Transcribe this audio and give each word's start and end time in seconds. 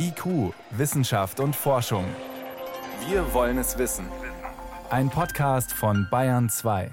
IQ, 0.00 0.54
Wissenschaft 0.70 1.40
und 1.40 1.56
Forschung. 1.56 2.04
Wir 3.08 3.34
wollen 3.34 3.58
es 3.58 3.78
wissen. 3.78 4.06
Ein 4.90 5.10
Podcast 5.10 5.72
von 5.72 6.06
Bayern 6.08 6.48
2. 6.48 6.90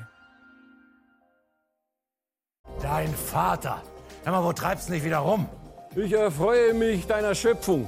Dein 2.82 3.14
Vater. 3.14 3.82
Hör 4.24 4.32
mal, 4.32 4.44
wo 4.44 4.54
treibst 4.54 4.90
du 4.90 4.94
nicht 4.94 5.06
wieder 5.06 5.20
rum? 5.20 5.48
Ich 5.96 6.14
erfreue 6.14 6.74
mich 6.74 7.06
deiner 7.06 7.36
Schöpfung. 7.36 7.88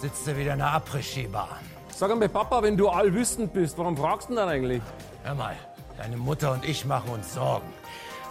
Sitzt 0.00 0.26
du 0.26 0.36
wieder 0.36 0.54
in 0.54 0.58
der 0.60 0.68
Après-Ski-Bar? 0.68 1.58
Sag 1.94 2.10
einmal, 2.10 2.30
Papa, 2.30 2.62
wenn 2.62 2.78
du 2.78 2.88
allwissend 2.88 3.52
bist, 3.52 3.76
warum 3.76 3.96
fragst 3.96 4.28
du 4.28 4.34
denn 4.34 4.36
dann 4.36 4.48
eigentlich? 4.48 4.82
Hör 5.24 5.34
mal, 5.34 5.56
deine 5.98 6.16
Mutter 6.16 6.52
und 6.52 6.64
ich 6.64 6.86
machen 6.86 7.10
uns 7.10 7.34
Sorgen. 7.34 7.68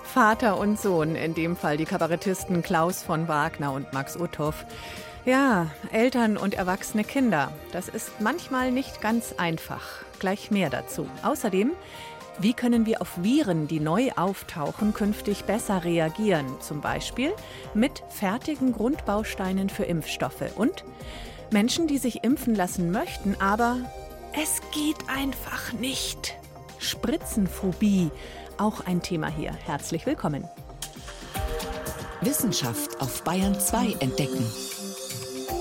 Vater 0.04 0.58
und 0.58 0.80
Sohn, 0.80 1.16
in 1.16 1.36
dem 1.36 1.56
Fall 1.56 1.78
die 1.78 1.86
Kabarettisten 1.86 2.64
Klaus 2.64 3.04
von 3.04 3.28
Wagner 3.28 3.72
und 3.72 3.94
Max 3.94 4.18
Uthoff. 4.18 4.66
Ja, 5.26 5.68
Eltern 5.94 6.36
und 6.36 6.54
erwachsene 6.54 7.06
Kinder. 7.06 7.54
Das 7.72 7.88
ist 7.88 8.20
manchmal 8.20 8.72
nicht 8.72 9.00
ganz 9.00 9.34
einfach. 9.38 10.04
Gleich 10.20 10.52
mehr 10.52 10.70
dazu. 10.70 11.08
Außerdem, 11.24 11.72
wie 12.40 12.54
können 12.54 12.86
wir 12.86 13.02
auf 13.02 13.24
Viren, 13.24 13.70
die 13.70 13.80
neu 13.80 14.12
auftauchen, 14.18 14.94
künftig 14.94 15.46
besser 15.46 15.86
reagieren? 15.86 16.46
Zum 16.60 16.82
Beispiel 16.82 17.32
mit 17.74 18.04
fertigen 18.10 18.74
Grundbausteinen 18.74 19.70
für 19.70 19.84
Impfstoffe. 19.84 20.58
Und 20.58 20.84
Menschen, 21.52 21.88
die 21.88 22.00
sich 22.00 22.26
impfen 22.26 22.54
lassen 22.54 22.92
möchten, 22.92 23.38
aber 23.40 23.78
es 24.34 24.60
geht 24.74 25.08
einfach 25.08 25.72
nicht. 25.72 26.36
Spritzenphobie, 26.80 28.12
auch 28.58 28.86
ein 28.86 29.02
Thema 29.02 29.28
hier. 29.28 29.54
Herzlich 29.54 30.06
willkommen. 30.06 30.50
Wissenschaft 32.20 33.00
auf 33.00 33.24
Bayern 33.24 33.58
2 33.58 33.98
entdecken. 34.02 34.46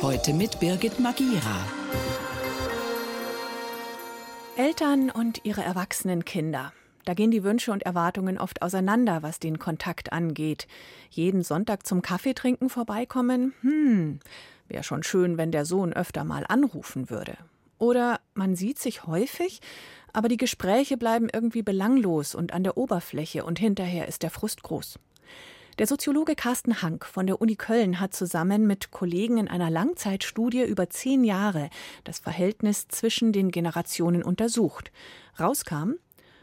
Heute 0.02 0.32
mit 0.32 0.58
Birgit 0.58 0.98
Magira. 0.98 1.64
Eltern 4.56 5.10
und 5.10 5.44
ihre 5.44 5.62
erwachsenen 5.62 6.24
Kinder. 6.24 6.72
Da 7.04 7.14
gehen 7.14 7.30
die 7.30 7.44
Wünsche 7.44 7.70
und 7.70 7.84
Erwartungen 7.84 8.36
oft 8.36 8.62
auseinander, 8.62 9.22
was 9.22 9.38
den 9.38 9.60
Kontakt 9.60 10.12
angeht. 10.12 10.66
Jeden 11.10 11.44
Sonntag 11.44 11.86
zum 11.86 12.02
Kaffeetrinken 12.02 12.68
vorbeikommen? 12.68 13.54
Hm, 13.60 14.18
wäre 14.66 14.82
schon 14.82 15.04
schön, 15.04 15.38
wenn 15.38 15.52
der 15.52 15.64
Sohn 15.64 15.92
öfter 15.92 16.24
mal 16.24 16.44
anrufen 16.48 17.08
würde. 17.08 17.36
Oder 17.78 18.18
man 18.34 18.56
sieht 18.56 18.80
sich 18.80 19.06
häufig, 19.06 19.60
aber 20.12 20.26
die 20.26 20.36
Gespräche 20.36 20.96
bleiben 20.96 21.28
irgendwie 21.32 21.62
belanglos 21.62 22.34
und 22.34 22.52
an 22.52 22.64
der 22.64 22.76
Oberfläche 22.76 23.44
und 23.44 23.60
hinterher 23.60 24.08
ist 24.08 24.24
der 24.24 24.30
Frust 24.30 24.64
groß. 24.64 24.98
Der 25.78 25.86
Soziologe 25.86 26.34
Carsten 26.34 26.82
Hank 26.82 27.06
von 27.06 27.26
der 27.26 27.40
Uni 27.40 27.56
Köln 27.56 27.98
hat 27.98 28.12
zusammen 28.12 28.66
mit 28.66 28.90
Kollegen 28.90 29.38
in 29.38 29.48
einer 29.48 29.70
Langzeitstudie 29.70 30.64
über 30.64 30.90
zehn 30.90 31.24
Jahre 31.24 31.70
das 32.04 32.18
Verhältnis 32.18 32.88
zwischen 32.88 33.32
den 33.32 33.50
Generationen 33.50 34.22
untersucht. 34.22 34.92
Rauskam, 35.40 35.94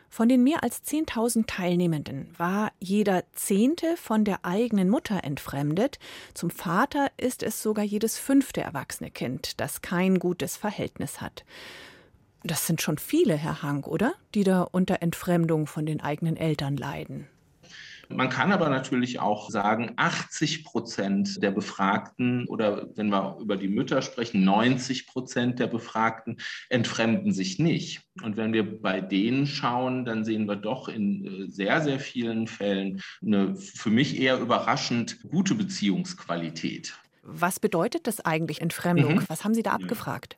von 0.10 0.28
den 0.28 0.44
mehr 0.44 0.64
als 0.64 0.84
10.000 0.84 1.46
Teilnehmenden 1.46 2.34
war 2.40 2.72
jeder 2.80 3.24
Zehnte 3.34 3.96
von 3.98 4.26
der 4.26 4.44
eigenen 4.44 4.90
Mutter 4.90 5.24
entfremdet. 5.24 6.00
Zum 6.34 6.50
Vater 6.50 7.12
ist 7.18 7.44
es 7.44 7.62
sogar 7.62 7.86
jedes 7.86 8.18
fünfte 8.18 8.62
erwachsene 8.62 9.12
Kind, 9.12 9.62
das 9.62 9.84
kein 9.84 10.18
gutes 10.18 10.58
Verhältnis 10.58 11.22
hat. 11.22 11.46
Das 12.44 12.66
sind 12.66 12.82
schon 12.82 12.98
viele, 12.98 13.36
Herr 13.36 13.62
Hank, 13.62 13.88
oder? 13.88 14.16
Die 14.34 14.44
da 14.44 14.64
unter 14.64 15.04
Entfremdung 15.04 15.68
von 15.68 15.86
den 15.86 16.02
eigenen 16.02 16.36
Eltern 16.38 16.76
leiden. 16.76 17.28
Man 18.12 18.30
kann 18.30 18.52
aber 18.52 18.70
natürlich 18.70 19.20
auch 19.20 19.52
sagen, 19.52 19.94
80 19.96 20.66
Prozent 20.66 21.44
der 21.44 21.52
Befragten 21.52 22.48
oder 22.48 22.90
wenn 22.96 23.10
wir 23.10 23.38
über 23.40 23.56
die 23.56 23.68
Mütter 23.68 24.02
sprechen, 24.02 24.44
90 24.44 25.06
Prozent 25.06 25.60
der 25.60 25.68
Befragten 25.68 26.38
entfremden 26.70 27.32
sich 27.32 27.60
nicht. 27.60 28.02
Und 28.24 28.36
wenn 28.36 28.52
wir 28.52 28.82
bei 28.82 29.00
denen 29.00 29.46
schauen, 29.46 30.06
dann 30.06 30.26
sehen 30.26 30.48
wir 30.48 30.56
doch 30.56 30.90
in 30.90 31.26
äh, 31.26 31.52
sehr, 31.52 31.82
sehr 31.82 32.00
vielen 32.00 32.48
Fällen 32.48 33.02
eine 33.22 33.56
für 33.56 33.92
mich 33.92 34.20
eher 34.20 34.40
überraschend 34.40 35.22
gute 35.30 35.54
Beziehungsqualität. 35.54 36.98
Was 37.22 37.60
bedeutet 37.60 38.08
das 38.08 38.22
eigentlich 38.22 38.62
Entfremdung? 38.62 39.16
Mhm. 39.16 39.26
Was 39.28 39.44
haben 39.44 39.54
Sie 39.54 39.64
da 39.64 39.74
abgefragt? 39.74 40.38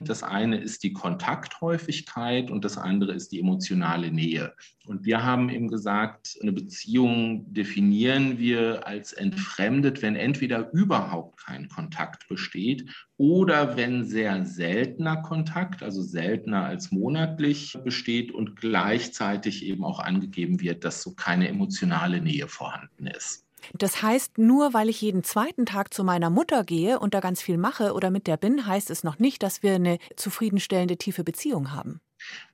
Das 0.00 0.22
eine 0.22 0.56
ist 0.58 0.82
die 0.82 0.92
Kontakthäufigkeit 0.92 2.50
und 2.50 2.64
das 2.64 2.78
andere 2.78 3.12
ist 3.12 3.32
die 3.32 3.40
emotionale 3.40 4.10
Nähe. 4.10 4.54
Und 4.86 5.04
wir 5.04 5.22
haben 5.22 5.48
eben 5.48 5.68
gesagt, 5.68 6.36
eine 6.42 6.52
Beziehung 6.52 7.52
definieren 7.52 8.38
wir 8.38 8.86
als 8.86 9.12
entfremdet, 9.12 10.02
wenn 10.02 10.16
entweder 10.16 10.72
überhaupt 10.72 11.38
kein 11.44 11.68
Kontakt 11.68 12.28
besteht 12.28 12.90
oder 13.16 13.76
wenn 13.76 14.04
sehr 14.04 14.44
seltener 14.44 15.18
Kontakt, 15.18 15.82
also 15.82 16.02
seltener 16.02 16.64
als 16.64 16.90
monatlich 16.90 17.78
besteht 17.84 18.32
und 18.32 18.56
gleichzeitig 18.56 19.64
eben 19.64 19.84
auch 19.84 20.00
angegeben 20.00 20.60
wird, 20.60 20.84
dass 20.84 21.02
so 21.02 21.14
keine 21.14 21.48
emotionale 21.48 22.20
Nähe 22.20 22.48
vorhanden 22.48 23.06
ist. 23.06 23.46
Das 23.78 24.02
heißt, 24.02 24.38
nur 24.38 24.74
weil 24.74 24.88
ich 24.88 25.00
jeden 25.00 25.24
zweiten 25.24 25.66
Tag 25.66 25.92
zu 25.94 26.04
meiner 26.04 26.30
Mutter 26.30 26.64
gehe 26.64 26.98
und 26.98 27.14
da 27.14 27.20
ganz 27.20 27.42
viel 27.42 27.58
mache 27.58 27.92
oder 27.94 28.10
mit 28.10 28.26
der 28.26 28.36
bin, 28.36 28.66
heißt 28.66 28.90
es 28.90 29.04
noch 29.04 29.18
nicht, 29.18 29.42
dass 29.42 29.62
wir 29.62 29.74
eine 29.74 29.98
zufriedenstellende 30.16 30.96
tiefe 30.96 31.24
Beziehung 31.24 31.72
haben. 31.72 32.00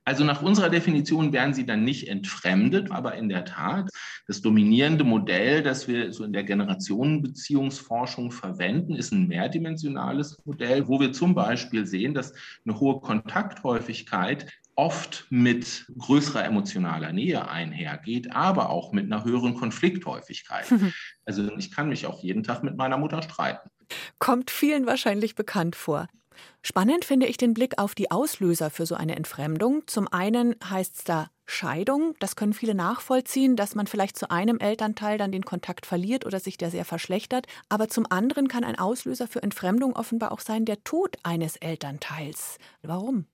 Also 0.05 0.23
nach 0.23 0.41
unserer 0.41 0.69
Definition 0.69 1.31
werden 1.33 1.53
sie 1.53 1.65
dann 1.65 1.83
nicht 1.83 2.07
entfremdet, 2.07 2.91
aber 2.91 3.15
in 3.15 3.29
der 3.29 3.45
Tat 3.45 3.89
das 4.27 4.41
dominierende 4.41 5.03
Modell, 5.03 5.61
das 5.61 5.87
wir 5.87 6.11
so 6.11 6.23
in 6.23 6.33
der 6.33 6.43
Generationenbeziehungsforschung 6.43 8.31
verwenden, 8.31 8.95
ist 8.95 9.11
ein 9.11 9.27
mehrdimensionales 9.27 10.37
Modell, 10.45 10.87
wo 10.87 10.99
wir 10.99 11.13
zum 11.13 11.35
Beispiel 11.35 11.85
sehen, 11.85 12.13
dass 12.13 12.33
eine 12.65 12.79
hohe 12.79 12.99
Kontakthäufigkeit 12.99 14.51
oft 14.79 15.25
mit 15.29 15.85
größerer 15.97 16.45
emotionaler 16.45 17.11
Nähe 17.11 17.49
einhergeht, 17.49 18.31
aber 18.31 18.69
auch 18.69 18.93
mit 18.93 19.05
einer 19.05 19.25
höheren 19.25 19.53
Konflikthäufigkeit. 19.55 20.65
Also 21.25 21.55
ich 21.57 21.69
kann 21.69 21.89
mich 21.89 22.07
auch 22.07 22.23
jeden 22.23 22.41
Tag 22.41 22.63
mit 22.63 22.75
meiner 22.75 22.97
Mutter 22.97 23.21
streiten. 23.21 23.69
Kommt 24.17 24.49
vielen 24.49 24.87
wahrscheinlich 24.87 25.35
bekannt 25.35 25.75
vor. 25.75 26.07
Spannend 26.63 27.05
finde 27.05 27.27
ich 27.27 27.37
den 27.37 27.53
Blick 27.53 27.77
auf 27.77 27.93
die 27.93 28.09
Auslöser 28.09 28.71
für 28.71 28.87
so 28.87 28.95
eine 28.95 29.15
Entfremdung. 29.15 29.83
Zum 29.85 30.07
einen 30.07 30.55
heißt 30.67 30.97
es 30.97 31.03
da 31.03 31.29
Scheidung. 31.45 32.15
Das 32.19 32.35
können 32.35 32.53
viele 32.53 32.73
nachvollziehen, 32.73 33.55
dass 33.55 33.75
man 33.75 33.85
vielleicht 33.85 34.17
zu 34.17 34.31
einem 34.31 34.57
Elternteil 34.57 35.19
dann 35.19 35.31
den 35.31 35.45
Kontakt 35.45 35.85
verliert 35.85 36.25
oder 36.25 36.39
sich 36.39 36.57
der 36.57 36.71
sehr 36.71 36.85
verschlechtert. 36.85 37.45
Aber 37.67 37.89
zum 37.89 38.07
anderen 38.09 38.47
kann 38.47 38.63
ein 38.63 38.79
Auslöser 38.79 39.27
für 39.27 39.43
Entfremdung 39.43 39.95
offenbar 39.95 40.31
auch 40.31 40.39
sein 40.39 40.65
der 40.65 40.83
Tod 40.83 41.17
eines 41.21 41.57
Elternteils. 41.57 42.57
Warum? 42.81 43.27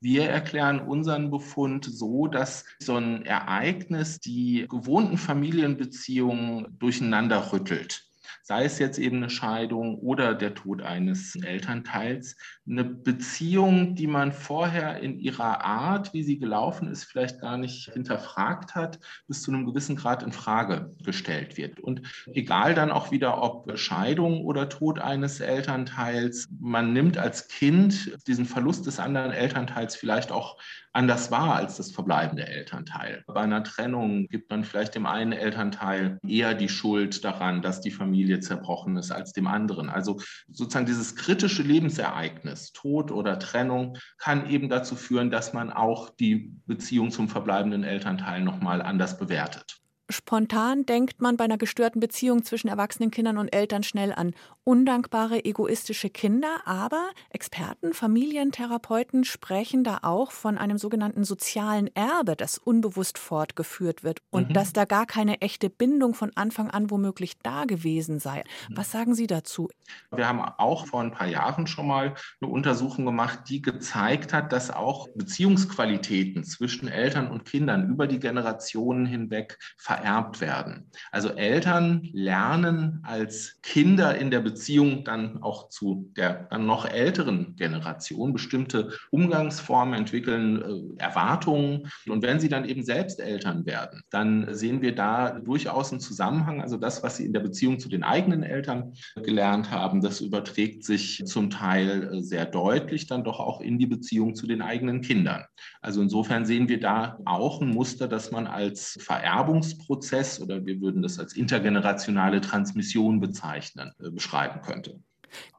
Wir 0.00 0.28
erklären 0.28 0.80
unseren 0.80 1.30
Befund 1.30 1.84
so, 1.84 2.26
dass 2.26 2.64
so 2.78 2.96
ein 2.96 3.24
Ereignis 3.24 4.20
die 4.20 4.66
gewohnten 4.68 5.18
Familienbeziehungen 5.18 6.78
durcheinander 6.78 7.52
rüttelt 7.52 8.04
sei 8.42 8.64
es 8.64 8.78
jetzt 8.78 8.98
eben 8.98 9.18
eine 9.18 9.30
Scheidung 9.30 9.98
oder 9.98 10.34
der 10.34 10.54
Tod 10.54 10.82
eines 10.82 11.36
Elternteils, 11.36 12.36
eine 12.68 12.84
Beziehung, 12.84 13.94
die 13.94 14.06
man 14.06 14.32
vorher 14.32 15.00
in 15.00 15.18
ihrer 15.18 15.64
Art, 15.64 16.12
wie 16.12 16.22
sie 16.22 16.38
gelaufen 16.38 16.88
ist, 16.88 17.04
vielleicht 17.04 17.40
gar 17.40 17.58
nicht 17.58 17.92
hinterfragt 17.92 18.74
hat, 18.74 18.98
bis 19.28 19.42
zu 19.42 19.52
einem 19.52 19.66
gewissen 19.66 19.96
Grad 19.96 20.22
in 20.22 20.32
Frage 20.32 20.94
gestellt 21.04 21.56
wird. 21.56 21.80
Und 21.80 22.02
egal 22.32 22.74
dann 22.74 22.90
auch 22.90 23.10
wieder, 23.10 23.42
ob 23.42 23.76
Scheidung 23.78 24.44
oder 24.44 24.68
Tod 24.68 24.98
eines 24.98 25.40
Elternteils, 25.40 26.48
man 26.60 26.92
nimmt 26.92 27.18
als 27.18 27.48
Kind 27.48 28.16
diesen 28.26 28.46
Verlust 28.46 28.86
des 28.86 28.98
anderen 28.98 29.32
Elternteils 29.32 29.96
vielleicht 29.96 30.32
auch 30.32 30.56
anders 30.92 31.30
wahr 31.30 31.56
als 31.56 31.76
das 31.76 31.90
verbleibende 31.90 32.46
Elternteil. 32.46 33.24
Bei 33.26 33.40
einer 33.40 33.64
Trennung 33.64 34.28
gibt 34.28 34.50
man 34.50 34.64
vielleicht 34.64 34.94
dem 34.94 35.06
einen 35.06 35.32
Elternteil 35.32 36.18
eher 36.26 36.54
die 36.54 36.68
Schuld 36.68 37.24
daran, 37.24 37.62
dass 37.62 37.80
die 37.80 37.90
Familie 37.90 38.13
zerbrochen 38.40 38.96
ist, 38.96 39.10
als 39.10 39.32
dem 39.32 39.46
anderen. 39.46 39.90
Also 39.90 40.20
sozusagen 40.50 40.86
dieses 40.86 41.16
kritische 41.16 41.62
Lebensereignis, 41.62 42.72
Tod 42.72 43.10
oder 43.10 43.38
Trennung, 43.38 43.96
kann 44.18 44.48
eben 44.48 44.68
dazu 44.68 44.96
führen, 44.96 45.30
dass 45.30 45.52
man 45.52 45.72
auch 45.72 46.10
die 46.10 46.52
Beziehung 46.66 47.10
zum 47.10 47.28
verbleibenden 47.28 47.84
Elternteil 47.84 48.42
nochmal 48.42 48.82
anders 48.82 49.18
bewertet. 49.18 49.80
Spontan 50.10 50.84
denkt 50.84 51.22
man 51.22 51.38
bei 51.38 51.44
einer 51.44 51.56
gestörten 51.56 51.98
Beziehung 51.98 52.44
zwischen 52.44 52.68
erwachsenen 52.68 53.10
Kindern 53.10 53.38
und 53.38 53.48
Eltern 53.48 53.82
schnell 53.82 54.12
an 54.12 54.34
undankbare, 54.64 55.44
egoistische 55.44 56.08
Kinder, 56.08 56.62
aber 56.64 57.10
Experten, 57.28 57.92
Familientherapeuten 57.92 59.24
sprechen 59.24 59.84
da 59.84 59.98
auch 60.02 60.30
von 60.30 60.56
einem 60.56 60.78
sogenannten 60.78 61.24
sozialen 61.24 61.94
Erbe, 61.94 62.34
das 62.34 62.56
unbewusst 62.56 63.18
fortgeführt 63.18 64.02
wird 64.02 64.20
und 64.30 64.48
mhm. 64.48 64.52
dass 64.54 64.72
da 64.72 64.86
gar 64.86 65.04
keine 65.06 65.42
echte 65.42 65.68
Bindung 65.68 66.14
von 66.14 66.32
Anfang 66.34 66.70
an 66.70 66.90
womöglich 66.90 67.34
da 67.42 67.66
gewesen 67.66 68.18
sei. 68.18 68.42
Mhm. 68.68 68.76
Was 68.76 68.90
sagen 68.90 69.14
Sie 69.14 69.26
dazu? 69.26 69.68
Wir 70.10 70.26
haben 70.26 70.40
auch 70.40 70.86
vor 70.86 71.02
ein 71.02 71.12
paar 71.12 71.28
Jahren 71.28 71.66
schon 71.66 71.86
mal 71.86 72.14
eine 72.40 72.50
Untersuchung 72.50 73.04
gemacht, 73.04 73.40
die 73.48 73.60
gezeigt 73.60 74.32
hat, 74.32 74.52
dass 74.52 74.70
auch 74.70 75.08
Beziehungsqualitäten 75.14 76.42
zwischen 76.42 76.88
Eltern 76.88 77.30
und 77.30 77.44
Kindern 77.44 77.90
über 77.90 78.06
die 78.06 78.18
Generationen 78.18 79.04
hinweg 79.04 79.58
vererbt 79.76 80.40
werden. 80.40 80.90
Also 81.10 81.28
Eltern 81.28 82.08
lernen 82.12 83.00
als 83.02 83.58
Kinder 83.62 84.16
in 84.16 84.30
der 84.30 84.40
Beziehung 84.40 84.53
Beziehung 84.54 85.04
dann 85.04 85.42
auch 85.42 85.68
zu 85.68 86.12
der 86.16 86.46
dann 86.50 86.64
noch 86.64 86.86
älteren 86.86 87.56
Generation 87.56 88.32
bestimmte 88.32 88.92
Umgangsformen 89.10 89.94
entwickeln, 89.94 90.62
äh, 90.62 91.02
Erwartungen. 91.02 91.90
Und 92.08 92.22
wenn 92.22 92.38
sie 92.38 92.48
dann 92.48 92.64
eben 92.64 92.84
selbst 92.84 93.20
Eltern 93.20 93.66
werden, 93.66 94.02
dann 94.10 94.54
sehen 94.54 94.80
wir 94.80 94.94
da 94.94 95.40
durchaus 95.40 95.90
einen 95.90 96.00
Zusammenhang. 96.00 96.60
Also 96.60 96.76
das, 96.76 97.02
was 97.02 97.16
sie 97.16 97.24
in 97.24 97.32
der 97.32 97.40
Beziehung 97.40 97.80
zu 97.80 97.88
den 97.88 98.04
eigenen 98.04 98.44
Eltern 98.44 98.92
gelernt 99.16 99.70
haben, 99.70 100.00
das 100.00 100.20
überträgt 100.20 100.84
sich 100.84 101.22
zum 101.26 101.50
Teil 101.50 102.14
äh, 102.14 102.22
sehr 102.22 102.46
deutlich 102.46 103.06
dann 103.08 103.24
doch 103.24 103.40
auch 103.40 103.60
in 103.60 103.78
die 103.78 103.86
Beziehung 103.86 104.36
zu 104.36 104.46
den 104.46 104.62
eigenen 104.62 105.00
Kindern. 105.00 105.44
Also 105.80 106.00
insofern 106.00 106.46
sehen 106.46 106.68
wir 106.68 106.78
da 106.78 107.18
auch 107.24 107.60
ein 107.60 107.70
Muster, 107.70 108.06
das 108.06 108.30
man 108.30 108.46
als 108.46 108.96
Vererbungsprozess 109.00 110.40
oder 110.40 110.64
wir 110.64 110.80
würden 110.80 111.02
das 111.02 111.18
als 111.18 111.34
intergenerationale 111.34 112.40
Transmission 112.40 113.20
bezeichnen, 113.20 113.92
äh, 113.98 114.10
beschreiben 114.48 114.62
könnte. 114.62 115.02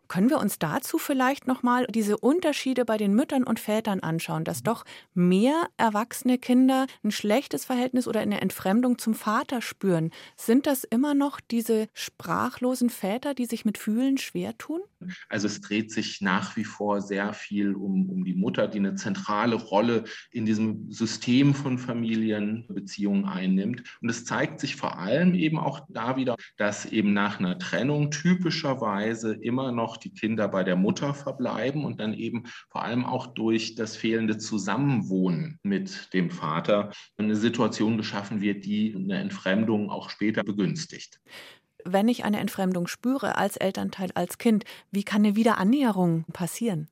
Können 0.08 0.30
wir 0.30 0.40
uns 0.40 0.60
dazu 0.60 0.98
vielleicht 0.98 1.48
nochmal 1.48 1.86
diese 1.90 2.18
Unterschiede 2.18 2.86
bei 2.86 2.98
den 2.98 3.14
Müttern 3.14 3.44
und 3.44 3.60
Vätern 3.60 4.02
anschauen, 4.02 4.44
dass 4.44 4.64
doch 4.64 4.86
mehr 5.14 5.68
erwachsene 5.78 6.38
Kinder 6.38 6.88
ein 7.04 7.12
schlechtes 7.12 7.66
Verhältnis 7.66 8.08
oder 8.08 8.20
eine 8.20 8.42
Entfremdung 8.42 8.98
zum 8.98 9.14
Vater 9.14 9.62
spüren? 9.62 10.12
Sind 10.36 10.68
das 10.68 10.84
immer 10.84 11.14
noch 11.14 11.40
diese 11.40 11.88
sprachlosen 11.94 12.90
Väter, 12.90 13.34
die 13.34 13.46
sich 13.46 13.66
mit 13.66 13.78
Fühlen 13.78 14.18
schwer 14.18 14.58
tun? 14.58 14.82
Also 15.30 15.48
es 15.48 15.62
dreht 15.62 15.92
sich 15.92 16.22
nach 16.22 16.56
wie 16.56 16.64
vor 16.64 17.02
sehr 17.02 17.34
viel 17.34 17.74
um, 17.74 18.10
um 18.10 18.24
die 18.24 18.34
Mutter, 18.34 18.68
die 18.68 18.80
eine 18.80 18.96
zentrale 18.96 19.56
Rolle 19.56 20.06
in 20.32 20.46
diesem 20.46 20.92
System 20.92 21.54
von 21.54 21.78
Familienbeziehungen 21.78 23.26
einnimmt. 23.26 23.84
Und 24.02 24.10
es 24.10 24.26
zeigt 24.26 24.60
sich 24.60 24.76
vor 24.76 25.00
allem 25.00 25.36
eben 25.36 25.60
auch 25.60 25.82
da 25.90 26.16
wieder, 26.16 26.36
dass 26.58 26.86
eben 26.86 27.14
nach 27.14 27.40
einer 27.40 27.60
Trennung 27.60 28.12
typischerweise 28.12 29.34
immer 29.34 29.72
noch 29.72 29.95
die 29.98 30.14
Kinder 30.14 30.48
bei 30.48 30.64
der 30.64 30.76
Mutter 30.76 31.14
verbleiben 31.14 31.86
und 31.86 32.00
dann 32.00 32.14
eben 32.14 32.44
vor 32.70 32.84
allem 32.84 33.06
auch 33.06 33.28
durch 33.28 33.76
das 33.76 33.96
fehlende 33.96 34.38
Zusammenwohnen 34.38 35.60
mit 35.64 36.14
dem 36.14 36.30
Vater 36.30 36.92
eine 37.18 37.36
Situation 37.36 37.98
geschaffen 37.98 38.42
wird, 38.42 38.66
die 38.66 38.96
eine 38.96 39.20
Entfremdung 39.20 39.90
auch 39.90 40.10
später 40.10 40.44
begünstigt 40.44 41.20
wenn 41.86 42.08
ich 42.08 42.26
eine 42.26 42.40
Entfremdung 42.40 42.88
spüre 42.88 43.38
als 43.38 43.58
Elternteil, 43.58 44.10
als 44.16 44.40
Kind, 44.40 44.66
wie 44.92 45.04
kann 45.04 45.24
eine 45.24 45.36
Wiederannäherung 45.36 46.26
passieren? 46.34 46.90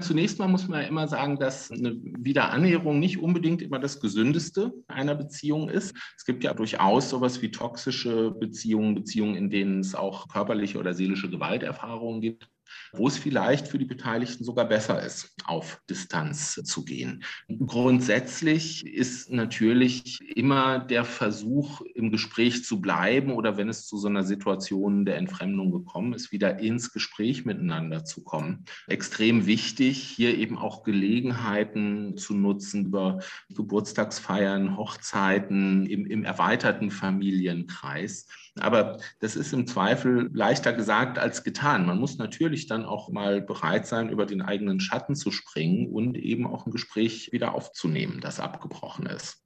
Zunächst 0.00 0.38
mal 0.38 0.48
muss 0.48 0.68
man 0.68 0.82
ja 0.82 0.88
immer 0.88 1.08
sagen, 1.08 1.38
dass 1.38 1.70
eine 1.70 1.96
Wiederannäherung 2.02 2.98
nicht 2.98 3.18
unbedingt 3.18 3.62
immer 3.62 3.78
das 3.78 4.00
Gesündeste 4.00 4.72
einer 4.88 5.14
Beziehung 5.14 5.68
ist. 5.68 5.96
Es 6.16 6.24
gibt 6.24 6.44
ja 6.44 6.54
durchaus 6.54 7.10
sowas 7.10 7.42
wie 7.42 7.50
toxische 7.50 8.30
Beziehungen, 8.30 8.94
Beziehungen, 8.94 9.36
in 9.36 9.50
denen 9.50 9.80
es 9.80 9.94
auch 9.94 10.28
körperliche 10.28 10.78
oder 10.78 10.94
seelische 10.94 11.30
Gewalterfahrungen 11.30 12.20
gibt 12.20 12.48
wo 12.92 13.08
es 13.08 13.18
vielleicht 13.18 13.68
für 13.68 13.78
die 13.78 13.84
Beteiligten 13.84 14.44
sogar 14.44 14.66
besser 14.66 15.02
ist, 15.02 15.34
auf 15.44 15.80
Distanz 15.88 16.54
zu 16.54 16.84
gehen. 16.84 17.24
Grundsätzlich 17.66 18.86
ist 18.86 19.30
natürlich 19.30 20.20
immer 20.36 20.78
der 20.78 21.04
Versuch, 21.04 21.80
im 21.94 22.10
Gespräch 22.10 22.64
zu 22.64 22.80
bleiben 22.80 23.32
oder 23.32 23.56
wenn 23.56 23.68
es 23.68 23.86
zu 23.86 23.98
so 23.98 24.08
einer 24.08 24.24
Situation 24.24 25.04
der 25.04 25.16
Entfremdung 25.16 25.70
gekommen 25.70 26.12
ist, 26.12 26.32
wieder 26.32 26.58
ins 26.58 26.92
Gespräch 26.92 27.44
miteinander 27.44 28.04
zu 28.04 28.22
kommen. 28.22 28.64
Extrem 28.86 29.46
wichtig, 29.46 30.02
hier 30.02 30.36
eben 30.36 30.58
auch 30.58 30.82
Gelegenheiten 30.82 32.16
zu 32.16 32.34
nutzen 32.34 32.86
über 32.86 33.20
Geburtstagsfeiern, 33.50 34.76
Hochzeiten 34.76 35.86
im, 35.86 36.06
im 36.06 36.24
erweiterten 36.24 36.90
Familienkreis 36.90 38.26
aber 38.60 38.98
das 39.20 39.36
ist 39.36 39.52
im 39.52 39.66
Zweifel 39.66 40.30
leichter 40.32 40.72
gesagt 40.72 41.18
als 41.18 41.44
getan. 41.44 41.86
Man 41.86 41.98
muss 41.98 42.18
natürlich 42.18 42.66
dann 42.66 42.84
auch 42.84 43.08
mal 43.08 43.40
bereit 43.40 43.86
sein, 43.86 44.08
über 44.08 44.26
den 44.26 44.42
eigenen 44.42 44.80
Schatten 44.80 45.14
zu 45.14 45.30
springen 45.30 45.92
und 45.92 46.16
eben 46.16 46.46
auch 46.46 46.66
ein 46.66 46.72
Gespräch 46.72 47.32
wieder 47.32 47.54
aufzunehmen, 47.54 48.20
das 48.20 48.40
abgebrochen 48.40 49.06
ist. 49.06 49.42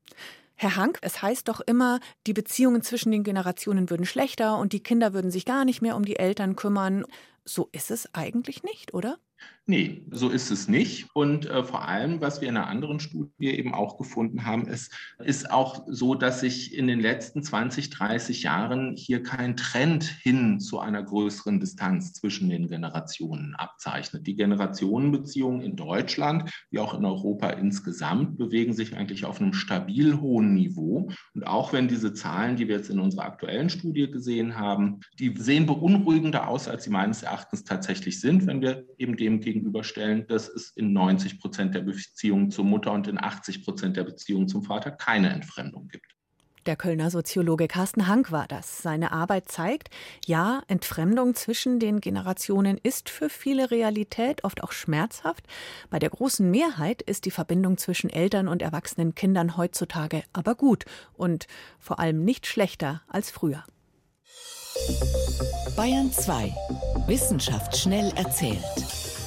Herr 0.55 0.77
Hank, 0.77 0.99
es 1.01 1.23
heißt 1.23 1.49
doch 1.49 1.61
immer, 1.61 2.01
die 2.27 2.35
Beziehungen 2.35 2.83
zwischen 2.83 3.11
den 3.11 3.25
Generationen 3.25 3.89
würden 3.89 4.05
schlechter 4.05 4.59
und 4.59 4.75
die 4.75 4.83
Kinder 4.83 5.15
würden 5.15 5.31
sich 5.31 5.47
gar 5.47 5.65
nicht 5.65 5.81
mehr 5.81 5.97
um 5.97 6.05
die 6.05 6.17
Eltern 6.17 6.55
kümmern. 6.55 7.05
So 7.47 7.71
ist 7.73 7.91
es 7.91 8.15
eigentlich 8.15 8.63
nicht, 8.63 8.93
oder? 8.93 9.19
Nee, 9.71 10.03
so 10.11 10.31
ist 10.31 10.51
es 10.51 10.67
nicht. 10.67 11.07
Und 11.15 11.49
äh, 11.49 11.63
vor 11.63 11.87
allem, 11.87 12.21
was 12.21 12.41
wir 12.41 12.49
in 12.49 12.57
einer 12.57 12.67
anderen 12.67 12.99
Studie 12.99 13.51
eben 13.51 13.73
auch 13.73 13.99
gefunden 13.99 14.45
haben, 14.45 14.67
ist, 14.67 14.93
ist 15.25 15.49
auch 15.49 15.85
so, 15.87 16.17
dass 16.17 16.41
sich 16.41 16.77
in 16.77 16.89
den 16.89 16.99
letzten 16.99 17.45
20, 17.45 17.89
30 17.91 18.43
Jahren 18.43 18.97
hier 18.97 19.23
kein 19.23 19.57
Trend 19.57 20.03
hin 20.03 20.59
zu 20.59 20.81
einer 20.81 21.05
größeren 21.05 21.61
Distanz 21.61 22.15
zwischen 22.15 22.49
den 22.49 22.67
Generationen 22.67 23.55
abzeichnet. 23.55 24.27
Die 24.27 24.35
Generationenbeziehungen 24.35 25.61
in 25.61 25.77
Deutschland, 25.77 26.51
wie 26.73 26.81
auch 26.81 26.95
in 26.95 27.05
Europa 27.05 27.51
insgesamt, 27.51 28.39
bewegen 28.39 28.73
sich 28.73 28.97
eigentlich 28.97 29.25
auf 29.25 29.41
einem 29.41 29.53
stabil 29.53 30.21
hohen 30.21 30.53
Niveau. 30.53 31.11
Und 31.33 31.47
auch 31.47 31.73
wenn 31.73 31.87
diese 31.87 32.13
Zahlen, 32.13 32.57
die 32.57 32.67
wir 32.67 32.79
jetzt 32.79 32.91
in 32.91 32.99
unserer 32.99 33.27
aktuellen 33.27 33.71
Studie 33.71 34.11
gesehen 34.11 34.59
haben, 34.59 34.99
die 35.21 35.33
sehen 35.39 35.67
beunruhigender 35.67 36.49
aus, 36.49 36.67
als 36.67 36.83
sie 36.83 36.91
meines 36.91 37.23
Erachtens 37.23 37.63
tatsächlich 37.63 38.19
sind, 38.19 38.49
wenn 38.49 38.63
wir 38.63 38.85
eben 38.99 39.17
dem 39.17 39.41
dem 39.41 39.60
gegenüberstellen, 39.61 40.27
dass 40.27 40.49
es 40.49 40.71
in 40.71 40.93
90 40.93 41.39
Prozent 41.39 41.75
der 41.75 41.83
Beziehungen 41.83 42.51
zur 42.51 42.65
Mutter 42.65 42.93
und 42.93 43.07
in 43.07 43.19
80 43.19 43.65
Prozent 43.65 43.97
der 43.97 44.05
Beziehungen 44.05 44.49
zum 44.49 44.63
Vater 44.63 44.91
keine 44.91 45.31
Entfremdung 45.31 45.89
gibt. 45.89 46.07
Der 46.67 46.77
Kölner 46.77 47.11
Soziologe 47.11 47.69
Carsten 47.69 48.07
Hank 48.07 48.33
war 48.33 48.47
das. 48.47 48.83
Seine 48.83 49.13
Arbeit 49.13 49.49
zeigt, 49.51 49.89
ja, 50.27 50.63
Entfremdung 50.69 51.35
zwischen 51.35 51.79
den 51.79 52.03
Generationen 52.03 52.79
ist 52.83 53.09
für 53.09 53.31
viele 53.31 53.71
Realität, 53.71 54.45
oft 54.45 54.63
auch 54.63 54.73
schmerzhaft. 54.73 55.47
Bei 55.89 55.99
der 55.99 56.11
großen 56.11 56.51
Mehrheit 56.51 57.01
ist 57.01 57.25
die 57.25 57.31
Verbindung 57.31 57.79
zwischen 57.79 58.11
Eltern 58.11 58.47
und 58.47 58.61
erwachsenen 58.61 59.15
Kindern 59.15 59.57
heutzutage 59.57 60.23
aber 60.35 60.55
gut 60.55 60.85
und 61.15 61.47
vor 61.79 61.99
allem 61.99 62.25
nicht 62.25 62.47
schlechter 62.47 63.03
als 63.09 63.31
früher. 63.31 63.65
Bayern 65.77 66.13
2. 66.13 66.55
Wissenschaft 67.07 67.77
schnell 67.77 68.13
erzählt. 68.17 69.20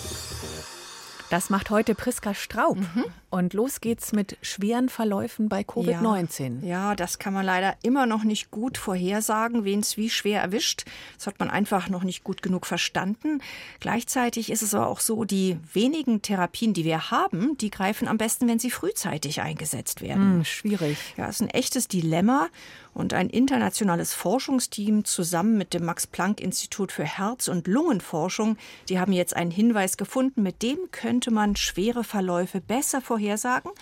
Das 1.34 1.50
macht 1.50 1.72
heute 1.72 1.96
Priska 1.96 2.36
Straub. 2.36 2.78
Mhm. 2.78 3.06
Und 3.34 3.56
los 3.56 3.82
geht's 3.82 4.12
mit 4.12 4.38
schweren 4.44 4.90
Verläufen 4.90 5.50
bei 5.50 5.62
Covid-19. 5.62 6.62
Ja, 6.62 6.68
ja, 6.90 6.96
das 6.96 7.18
kann 7.18 7.34
man 7.34 7.44
leider 7.44 7.76
immer 7.82 8.06
noch 8.06 8.24
nicht 8.24 8.52
gut 8.52 8.78
vorhersagen, 8.78 9.66
wen 9.66 9.80
es 9.80 9.98
wie 9.98 10.12
schwer 10.12 10.40
erwischt. 10.40 10.86
Das 11.18 11.26
hat 11.26 11.40
man 11.40 11.50
einfach 11.50 11.90
noch 11.90 12.04
nicht 12.04 12.24
gut 12.24 12.44
genug 12.44 12.68
verstanden. 12.68 13.42
Gleichzeitig 13.80 14.52
ist 14.52 14.62
es 14.62 14.76
aber 14.76 14.86
auch 14.86 15.00
so, 15.00 15.24
die 15.24 15.58
wenigen 15.74 16.22
Therapien, 16.22 16.76
die 16.76 16.86
wir 16.86 17.10
haben, 17.10 17.58
die 17.58 17.72
greifen 17.72 18.08
am 18.08 18.20
besten, 18.20 18.48
wenn 18.48 18.60
sie 18.60 18.70
frühzeitig 18.70 19.42
eingesetzt 19.42 20.02
werden. 20.02 20.36
Hm, 20.36 20.46
schwierig. 20.46 21.00
Ja, 21.18 21.28
es 21.28 21.38
ist 21.38 21.42
ein 21.42 21.50
echtes 21.50 21.88
Dilemma. 21.88 22.50
Und 22.96 23.16
ein 23.16 23.32
internationales 23.32 24.14
Forschungsteam 24.14 25.04
zusammen 25.04 25.58
mit 25.58 25.74
dem 25.74 25.84
Max-Planck-Institut 25.84 26.92
für 26.92 27.04
Herz- 27.04 27.48
und 27.48 27.66
Lungenforschung, 27.66 28.56
die 28.88 29.00
haben 29.00 29.12
jetzt 29.14 29.36
einen 29.36 29.50
Hinweis 29.50 29.98
gefunden, 29.98 30.44
mit 30.44 30.62
dem 30.62 30.78
könnte 30.92 31.32
man 31.32 31.56
schwere 31.56 32.04
Verläufe 32.04 32.62
besser 32.62 33.02
vorhersagen. 33.02 33.23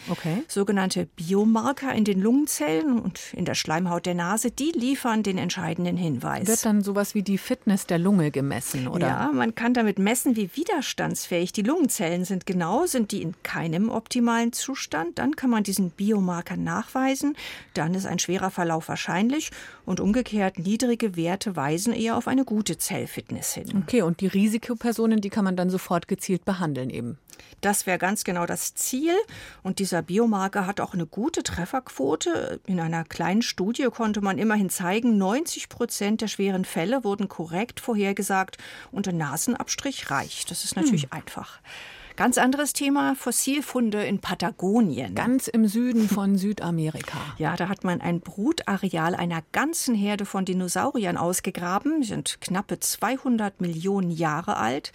Okay. 0.09 0.43
Sogenannte 0.47 1.07
Biomarker 1.15 1.93
in 1.93 2.05
den 2.05 2.21
Lungenzellen 2.21 2.99
und 2.99 3.33
in 3.33 3.45
der 3.45 3.55
Schleimhaut 3.55 4.05
der 4.05 4.15
Nase, 4.15 4.51
die 4.51 4.71
liefern 4.71 5.23
den 5.23 5.37
entscheidenden 5.37 5.97
Hinweis. 5.97 6.47
Wird 6.47 6.65
dann 6.65 6.81
sowas 6.81 7.15
wie 7.15 7.23
die 7.23 7.37
Fitness 7.37 7.85
der 7.87 7.97
Lunge 7.97 8.31
gemessen, 8.31 8.87
oder? 8.87 9.07
Ja, 9.07 9.31
man 9.33 9.55
kann 9.55 9.73
damit 9.73 9.99
messen, 9.99 10.35
wie 10.35 10.49
widerstandsfähig 10.55 11.53
die 11.53 11.61
Lungenzellen 11.61 12.25
sind. 12.25 12.45
Genau, 12.45 12.85
sind 12.85 13.11
die 13.11 13.21
in 13.21 13.35
keinem 13.43 13.89
optimalen 13.89 14.53
Zustand, 14.53 15.19
dann 15.19 15.35
kann 15.35 15.49
man 15.49 15.63
diesen 15.63 15.91
Biomarker 15.91 16.57
nachweisen. 16.57 17.35
Dann 17.73 17.93
ist 17.93 18.05
ein 18.05 18.19
schwerer 18.19 18.51
Verlauf 18.51 18.87
wahrscheinlich 18.89 19.51
und 19.85 19.99
umgekehrt 19.99 20.59
niedrige 20.59 21.15
Werte 21.15 21.55
weisen 21.55 21.93
eher 21.93 22.17
auf 22.17 22.27
eine 22.27 22.45
gute 22.45 22.77
Zellfitness 22.77 23.53
hin. 23.53 23.83
Okay, 23.83 24.01
und 24.01 24.21
die 24.21 24.27
Risikopersonen, 24.27 25.21
die 25.21 25.29
kann 25.29 25.45
man 25.45 25.55
dann 25.55 25.69
sofort 25.69 26.07
gezielt 26.07 26.45
behandeln 26.45 26.89
eben. 26.89 27.17
Das 27.61 27.85
wäre 27.85 27.97
ganz 27.97 28.23
genau 28.23 28.45
das 28.45 28.73
Ziel. 28.73 29.13
Und 29.63 29.79
dieser 29.79 30.01
Biomarker 30.01 30.65
hat 30.65 30.79
auch 30.79 30.93
eine 30.93 31.05
gute 31.05 31.43
Trefferquote. 31.43 32.59
In 32.65 32.79
einer 32.79 33.03
kleinen 33.03 33.41
Studie 33.41 33.83
konnte 33.91 34.21
man 34.21 34.37
immerhin 34.37 34.69
zeigen, 34.69 35.17
90 35.17 35.69
Prozent 35.69 36.21
der 36.21 36.27
schweren 36.27 36.65
Fälle 36.65 37.03
wurden 37.03 37.27
korrekt 37.27 37.79
vorhergesagt 37.79 38.57
und 38.91 39.07
ein 39.07 39.17
Nasenabstrich 39.17 40.09
reicht. 40.09 40.51
Das 40.51 40.63
ist 40.63 40.75
natürlich 40.75 41.03
hm. 41.03 41.13
einfach. 41.13 41.59
Ganz 42.15 42.37
anderes 42.37 42.73
Thema, 42.73 43.15
Fossilfunde 43.15 44.03
in 44.03 44.19
Patagonien. 44.19 45.15
Ganz 45.15 45.47
im 45.47 45.67
Süden 45.67 46.09
von 46.09 46.37
Südamerika. 46.37 47.17
Ja, 47.37 47.55
da 47.55 47.69
hat 47.69 47.83
man 47.83 48.01
ein 48.01 48.19
Brutareal 48.21 49.15
einer 49.15 49.41
ganzen 49.51 49.95
Herde 49.95 50.25
von 50.25 50.45
Dinosauriern 50.45 51.17
ausgegraben. 51.17 52.03
Sind 52.03 52.39
knappe 52.41 52.79
200 52.79 53.61
Millionen 53.61 54.11
Jahre 54.11 54.57
alt. 54.57 54.91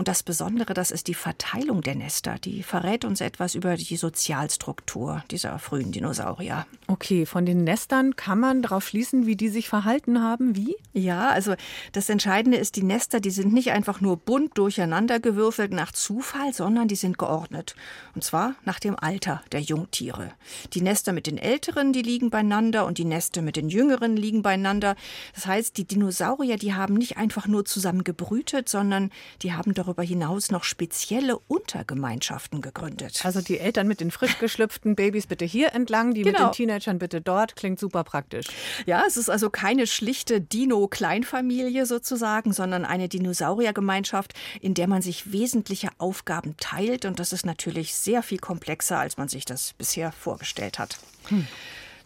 Und 0.00 0.08
das 0.08 0.22
Besondere, 0.22 0.72
das 0.72 0.92
ist 0.92 1.08
die 1.08 1.14
Verteilung 1.14 1.82
der 1.82 1.94
Nester. 1.94 2.36
Die 2.42 2.62
verrät 2.62 3.04
uns 3.04 3.20
etwas 3.20 3.54
über 3.54 3.76
die 3.76 3.98
Sozialstruktur 3.98 5.22
dieser 5.30 5.58
frühen 5.58 5.92
Dinosaurier. 5.92 6.66
Okay, 6.86 7.26
von 7.26 7.44
den 7.44 7.64
Nestern 7.64 8.16
kann 8.16 8.40
man 8.40 8.62
darauf 8.62 8.88
schließen, 8.88 9.26
wie 9.26 9.36
die 9.36 9.50
sich 9.50 9.68
verhalten 9.68 10.22
haben. 10.22 10.56
Wie? 10.56 10.74
Ja, 10.94 11.28
also 11.28 11.54
das 11.92 12.08
Entscheidende 12.08 12.56
ist, 12.56 12.76
die 12.76 12.82
Nester, 12.82 13.20
die 13.20 13.28
sind 13.30 13.52
nicht 13.52 13.72
einfach 13.72 14.00
nur 14.00 14.16
bunt 14.16 14.56
durcheinandergewürfelt 14.56 15.70
nach 15.70 15.92
Zufall, 15.92 16.54
sondern 16.54 16.88
die 16.88 16.96
sind 16.96 17.18
geordnet. 17.18 17.76
Und 18.14 18.24
zwar 18.24 18.54
nach 18.64 18.80
dem 18.80 18.98
Alter 18.98 19.42
der 19.52 19.60
Jungtiere. 19.60 20.32
Die 20.72 20.80
Nester 20.80 21.12
mit 21.12 21.26
den 21.26 21.36
Älteren, 21.36 21.92
die 21.92 22.00
liegen 22.00 22.30
beieinander 22.30 22.86
und 22.86 22.96
die 22.96 23.04
Nester 23.04 23.42
mit 23.42 23.56
den 23.56 23.68
Jüngeren 23.68 24.16
liegen 24.16 24.40
beieinander. 24.40 24.96
Das 25.34 25.44
heißt, 25.44 25.76
die 25.76 25.84
Dinosaurier, 25.84 26.56
die 26.56 26.72
haben 26.72 26.94
nicht 26.94 27.18
einfach 27.18 27.46
nur 27.46 27.66
zusammen 27.66 28.02
gebrütet, 28.02 28.70
sondern 28.70 29.10
die 29.42 29.52
haben 29.52 29.74
darüber 29.74 29.89
hinaus 29.98 30.50
noch 30.50 30.64
spezielle 30.64 31.38
Untergemeinschaften 31.38 32.60
gegründet. 32.60 33.20
Also 33.24 33.40
die 33.40 33.58
Eltern 33.58 33.88
mit 33.88 34.00
den 34.00 34.10
frisch 34.10 34.38
geschlüpften 34.38 34.94
Babys 34.96 35.26
bitte 35.26 35.44
hier 35.44 35.74
entlang, 35.74 36.14
die 36.14 36.22
genau. 36.22 36.46
mit 36.46 36.48
den 36.48 36.52
Teenagern 36.52 36.98
bitte 36.98 37.20
dort. 37.20 37.56
Klingt 37.56 37.78
super 37.78 38.04
praktisch. 38.04 38.46
Ja, 38.86 39.04
es 39.06 39.16
ist 39.16 39.30
also 39.30 39.50
keine 39.50 39.86
schlichte 39.86 40.40
Dino-Kleinfamilie 40.40 41.86
sozusagen, 41.86 42.52
sondern 42.52 42.84
eine 42.84 43.08
Dinosauriergemeinschaft, 43.08 44.34
in 44.60 44.74
der 44.74 44.88
man 44.88 45.02
sich 45.02 45.32
wesentliche 45.32 45.88
Aufgaben 45.98 46.56
teilt. 46.58 47.04
Und 47.04 47.18
das 47.18 47.32
ist 47.32 47.46
natürlich 47.46 47.94
sehr 47.94 48.22
viel 48.22 48.38
komplexer, 48.38 48.98
als 48.98 49.16
man 49.16 49.28
sich 49.28 49.44
das 49.44 49.72
bisher 49.74 50.12
vorgestellt 50.12 50.78
hat. 50.78 50.98
Hm. 51.28 51.46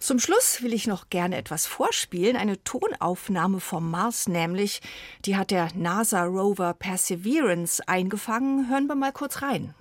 Zum 0.04 0.18
Schluss 0.18 0.62
will 0.62 0.74
ich 0.74 0.86
noch 0.86 1.08
gerne 1.08 1.38
etwas 1.38 1.64
vorspielen, 1.64 2.36
eine 2.36 2.62
Tonaufnahme 2.62 3.58
vom 3.58 3.90
Mars 3.90 4.28
nämlich. 4.28 4.82
Die 5.24 5.34
hat 5.34 5.50
der 5.50 5.68
NASA 5.74 6.24
Rover 6.24 6.74
Perseverance 6.74 7.80
eingefangen. 7.88 8.68
Hören 8.68 8.86
wir 8.86 8.96
mal 8.96 9.12
kurz 9.12 9.40
rein. 9.40 9.72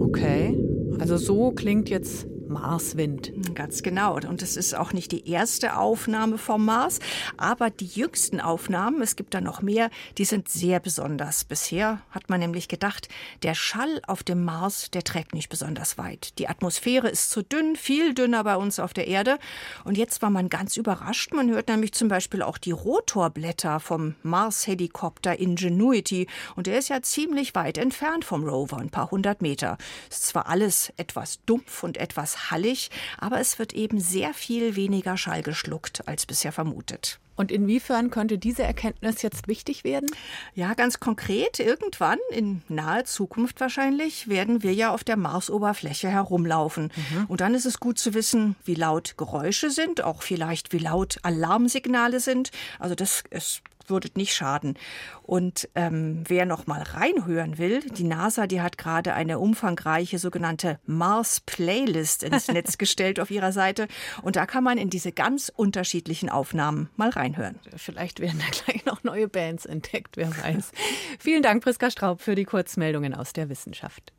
Okay, 0.00 0.58
also 0.98 1.16
so 1.16 1.52
klingt 1.52 1.88
jetzt 1.90 2.26
Marswind. 2.56 3.32
Ganz 3.54 3.82
genau. 3.82 4.16
Und 4.16 4.40
es 4.40 4.56
ist 4.56 4.74
auch 4.74 4.94
nicht 4.94 5.12
die 5.12 5.28
erste 5.28 5.76
Aufnahme 5.76 6.38
vom 6.38 6.64
Mars, 6.64 7.00
aber 7.36 7.68
die 7.68 7.86
jüngsten 7.86 8.40
Aufnahmen, 8.40 9.02
es 9.02 9.14
gibt 9.14 9.34
da 9.34 9.42
noch 9.42 9.60
mehr, 9.60 9.90
die 10.16 10.24
sind 10.24 10.48
sehr 10.48 10.80
besonders. 10.80 11.44
Bisher 11.44 12.00
hat 12.10 12.30
man 12.30 12.40
nämlich 12.40 12.68
gedacht, 12.68 13.08
der 13.42 13.54
Schall 13.54 14.00
auf 14.06 14.22
dem 14.22 14.42
Mars, 14.44 14.90
der 14.90 15.04
trägt 15.04 15.34
nicht 15.34 15.50
besonders 15.50 15.98
weit. 15.98 16.38
Die 16.38 16.48
Atmosphäre 16.48 17.08
ist 17.08 17.30
zu 17.30 17.42
dünn, 17.42 17.76
viel 17.76 18.14
dünner 18.14 18.42
bei 18.42 18.56
uns 18.56 18.80
auf 18.80 18.94
der 18.94 19.06
Erde. 19.06 19.38
Und 19.84 19.98
jetzt 19.98 20.22
war 20.22 20.30
man 20.30 20.48
ganz 20.48 20.76
überrascht. 20.76 21.34
Man 21.34 21.50
hört 21.50 21.68
nämlich 21.68 21.92
zum 21.92 22.08
Beispiel 22.08 22.42
auch 22.42 22.58
die 22.58 22.72
Rotorblätter 22.72 23.80
vom 23.80 24.14
Mars-Helikopter 24.22 25.38
Ingenuity. 25.38 26.26
Und 26.54 26.66
der 26.66 26.78
ist 26.78 26.88
ja 26.88 27.02
ziemlich 27.02 27.54
weit 27.54 27.76
entfernt 27.76 28.24
vom 28.24 28.48
Rover, 28.48 28.78
ein 28.78 28.90
paar 28.90 29.10
hundert 29.10 29.42
Meter. 29.42 29.76
Ist 30.08 30.26
zwar 30.26 30.48
alles 30.48 30.92
etwas 30.96 31.40
dumpf 31.44 31.82
und 31.82 31.96
etwas 31.98 32.45
hallig, 32.50 32.90
aber 33.18 33.40
es 33.40 33.58
wird 33.58 33.72
eben 33.72 34.00
sehr 34.00 34.34
viel 34.34 34.76
weniger 34.76 35.16
Schall 35.16 35.42
geschluckt 35.42 36.06
als 36.06 36.26
bisher 36.26 36.52
vermutet. 36.52 37.18
Und 37.36 37.52
inwiefern 37.52 38.10
könnte 38.10 38.38
diese 38.38 38.62
Erkenntnis 38.62 39.22
jetzt 39.22 39.46
wichtig 39.46 39.84
werden? 39.84 40.08
Ja, 40.54 40.74
ganz 40.74 41.00
konkret, 41.00 41.60
irgendwann, 41.60 42.18
in 42.30 42.62
naher 42.68 43.04
Zukunft 43.04 43.60
wahrscheinlich, 43.60 44.28
werden 44.28 44.62
wir 44.62 44.72
ja 44.72 44.92
auf 44.92 45.04
der 45.04 45.16
Marsoberfläche 45.16 46.08
herumlaufen. 46.08 46.90
Mhm. 46.96 47.26
Und 47.26 47.42
dann 47.42 47.54
ist 47.54 47.66
es 47.66 47.78
gut 47.78 47.98
zu 47.98 48.14
wissen, 48.14 48.56
wie 48.64 48.74
laut 48.74 49.18
Geräusche 49.18 49.70
sind, 49.70 50.02
auch 50.02 50.22
vielleicht 50.22 50.72
wie 50.72 50.78
laut 50.78 51.18
Alarmsignale 51.22 52.20
sind. 52.20 52.50
Also 52.78 52.94
das 52.94 53.22
ist 53.30 53.60
würde 53.90 54.10
nicht 54.14 54.34
schaden. 54.34 54.78
Und 55.22 55.68
ähm, 55.74 56.24
wer 56.26 56.46
noch 56.46 56.66
mal 56.66 56.82
reinhören 56.82 57.58
will, 57.58 57.80
die 57.80 58.04
NASA, 58.04 58.46
die 58.46 58.60
hat 58.60 58.78
gerade 58.78 59.14
eine 59.14 59.38
umfangreiche 59.38 60.18
sogenannte 60.18 60.78
Mars 60.86 61.40
Playlist 61.40 62.22
ins 62.22 62.48
Netz 62.48 62.78
gestellt 62.78 63.20
auf 63.20 63.30
ihrer 63.30 63.52
Seite. 63.52 63.88
Und 64.22 64.36
da 64.36 64.46
kann 64.46 64.64
man 64.64 64.78
in 64.78 64.90
diese 64.90 65.12
ganz 65.12 65.52
unterschiedlichen 65.54 66.28
Aufnahmen 66.28 66.88
mal 66.96 67.10
reinhören. 67.10 67.58
Vielleicht 67.76 68.20
werden 68.20 68.38
da 68.38 68.46
gleich 68.64 68.84
noch 68.84 69.04
neue 69.04 69.28
Bands 69.28 69.66
entdeckt, 69.66 70.16
wer 70.16 70.30
weiß. 70.30 70.72
Vielen 71.18 71.42
Dank, 71.42 71.62
Priska 71.62 71.90
Straub, 71.90 72.20
für 72.20 72.34
die 72.34 72.44
Kurzmeldungen 72.44 73.14
aus 73.14 73.32
der 73.32 73.48
Wissenschaft. 73.48 74.12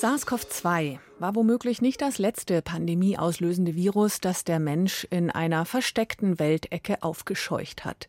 SARS-CoV-2 0.00 0.98
war 1.18 1.34
womöglich 1.34 1.82
nicht 1.82 2.00
das 2.00 2.16
letzte 2.16 2.62
pandemieauslösende 2.62 3.74
Virus, 3.74 4.18
das 4.18 4.44
der 4.44 4.58
Mensch 4.58 5.06
in 5.10 5.30
einer 5.30 5.66
versteckten 5.66 6.38
Weltecke 6.38 7.02
aufgescheucht 7.02 7.84
hat. 7.84 8.08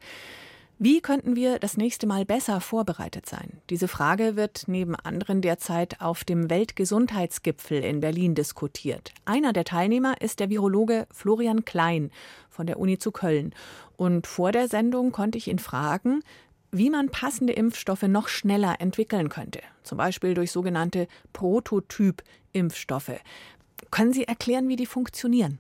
Wie 0.80 1.02
könnten 1.02 1.36
wir 1.36 1.60
das 1.60 1.76
nächste 1.76 2.08
Mal 2.08 2.24
besser 2.24 2.62
vorbereitet 2.62 3.26
sein? 3.26 3.62
Diese 3.70 3.90
Frage 3.90 4.38
wird 4.38 4.64
neben 4.68 4.96
anderen 4.96 5.42
derzeit 5.42 6.00
auf 6.00 6.24
dem 6.24 6.50
Weltgesundheitsgipfel 6.50 7.84
in 7.84 8.00
Berlin 8.00 8.36
diskutiert. 8.36 9.12
Einer 9.26 9.52
der 9.52 9.66
Teilnehmer 9.66 10.22
ist 10.22 10.40
der 10.40 10.50
Virologe 10.50 11.08
Florian 11.12 11.66
Klein 11.66 12.10
von 12.50 12.68
der 12.68 12.80
Uni 12.80 13.00
zu 13.00 13.12
Köln. 13.12 13.54
Und 13.98 14.28
vor 14.28 14.54
der 14.54 14.70
Sendung 14.70 15.12
konnte 15.12 15.38
ich 15.38 15.50
ihn 15.50 15.60
fragen, 15.60 16.24
wie 16.72 16.90
man 16.90 17.10
passende 17.10 17.54
Impfstoffe 17.54 18.04
noch 18.04 18.28
schneller 18.28 18.76
entwickeln 18.80 19.30
könnte, 19.30 19.60
zum 19.84 19.98
Beispiel 19.98 20.34
durch 20.34 20.52
sogenannte 20.52 21.08
Prototyp-Impfstoffe. 21.34 23.20
Können 23.90 24.14
Sie 24.14 24.26
erklären, 24.26 24.70
wie 24.70 24.76
die 24.76 24.86
funktionieren? 24.86 25.60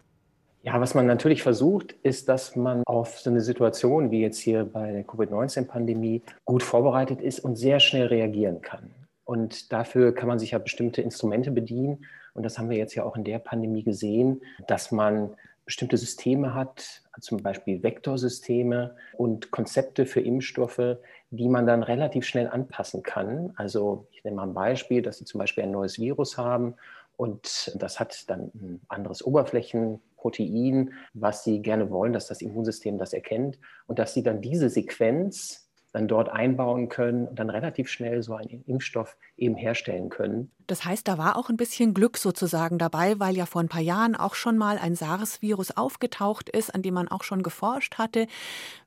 Ja, 0.63 0.79
was 0.79 0.93
man 0.93 1.07
natürlich 1.07 1.41
versucht, 1.41 1.93
ist, 2.03 2.29
dass 2.29 2.55
man 2.55 2.83
auf 2.85 3.19
so 3.19 3.31
eine 3.31 3.41
Situation 3.41 4.11
wie 4.11 4.21
jetzt 4.21 4.37
hier 4.37 4.63
bei 4.63 4.91
der 4.91 5.03
Covid-19-Pandemie 5.03 6.21
gut 6.45 6.61
vorbereitet 6.61 7.19
ist 7.19 7.39
und 7.39 7.55
sehr 7.55 7.79
schnell 7.79 8.05
reagieren 8.07 8.61
kann. 8.61 8.91
Und 9.25 9.71
dafür 9.73 10.13
kann 10.13 10.27
man 10.27 10.37
sich 10.37 10.51
ja 10.51 10.59
bestimmte 10.59 11.01
Instrumente 11.01 11.49
bedienen. 11.49 12.05
Und 12.33 12.43
das 12.43 12.59
haben 12.59 12.69
wir 12.69 12.77
jetzt 12.77 12.93
ja 12.93 13.03
auch 13.03 13.17
in 13.17 13.23
der 13.23 13.39
Pandemie 13.39 13.83
gesehen, 13.83 14.41
dass 14.67 14.91
man 14.91 15.31
bestimmte 15.65 15.97
Systeme 15.97 16.53
hat, 16.53 17.01
zum 17.19 17.41
Beispiel 17.41 17.83
Vektorsysteme 17.83 18.95
und 19.17 19.51
Konzepte 19.51 20.05
für 20.05 20.21
Impfstoffe, 20.21 20.97
die 21.29 21.47
man 21.47 21.65
dann 21.65 21.83
relativ 21.83 22.25
schnell 22.25 22.47
anpassen 22.47 23.03
kann. 23.03 23.53
Also 23.55 24.07
ich 24.11 24.23
nehme 24.23 24.37
mal 24.37 24.47
ein 24.47 24.53
Beispiel, 24.53 25.01
dass 25.01 25.19
Sie 25.19 25.25
zum 25.25 25.39
Beispiel 25.39 25.63
ein 25.63 25.71
neues 25.71 25.99
Virus 25.99 26.37
haben 26.37 26.75
und 27.17 27.71
das 27.75 27.99
hat 27.99 28.29
dann 28.29 28.51
ein 28.55 28.81
anderes 28.87 29.23
Oberflächenprotein, 29.23 30.93
was 31.13 31.43
Sie 31.43 31.61
gerne 31.61 31.91
wollen, 31.91 32.13
dass 32.13 32.27
das 32.27 32.41
Immunsystem 32.41 32.97
das 32.97 33.13
erkennt 33.13 33.59
und 33.87 33.99
dass 33.99 34.13
Sie 34.13 34.23
dann 34.23 34.41
diese 34.41 34.69
Sequenz 34.69 35.60
dann 35.93 36.07
dort 36.07 36.29
einbauen 36.29 36.89
können 36.89 37.27
und 37.27 37.37
dann 37.39 37.49
relativ 37.49 37.89
schnell 37.89 38.23
so 38.23 38.35
einen 38.35 38.63
Impfstoff 38.65 39.17
eben 39.37 39.55
herstellen 39.55 40.09
können. 40.09 40.51
Das 40.67 40.85
heißt, 40.85 41.07
da 41.07 41.17
war 41.17 41.35
auch 41.35 41.49
ein 41.49 41.57
bisschen 41.57 41.93
Glück 41.93 42.17
sozusagen 42.17 42.77
dabei, 42.77 43.19
weil 43.19 43.35
ja 43.35 43.45
vor 43.45 43.61
ein 43.61 43.67
paar 43.67 43.81
Jahren 43.81 44.15
auch 44.15 44.35
schon 44.35 44.57
mal 44.57 44.77
ein 44.77 44.95
SARS-Virus 44.95 45.75
aufgetaucht 45.75 46.49
ist, 46.49 46.73
an 46.73 46.81
dem 46.81 46.93
man 46.93 47.09
auch 47.09 47.23
schon 47.23 47.43
geforscht 47.43 47.97
hatte. 47.97 48.27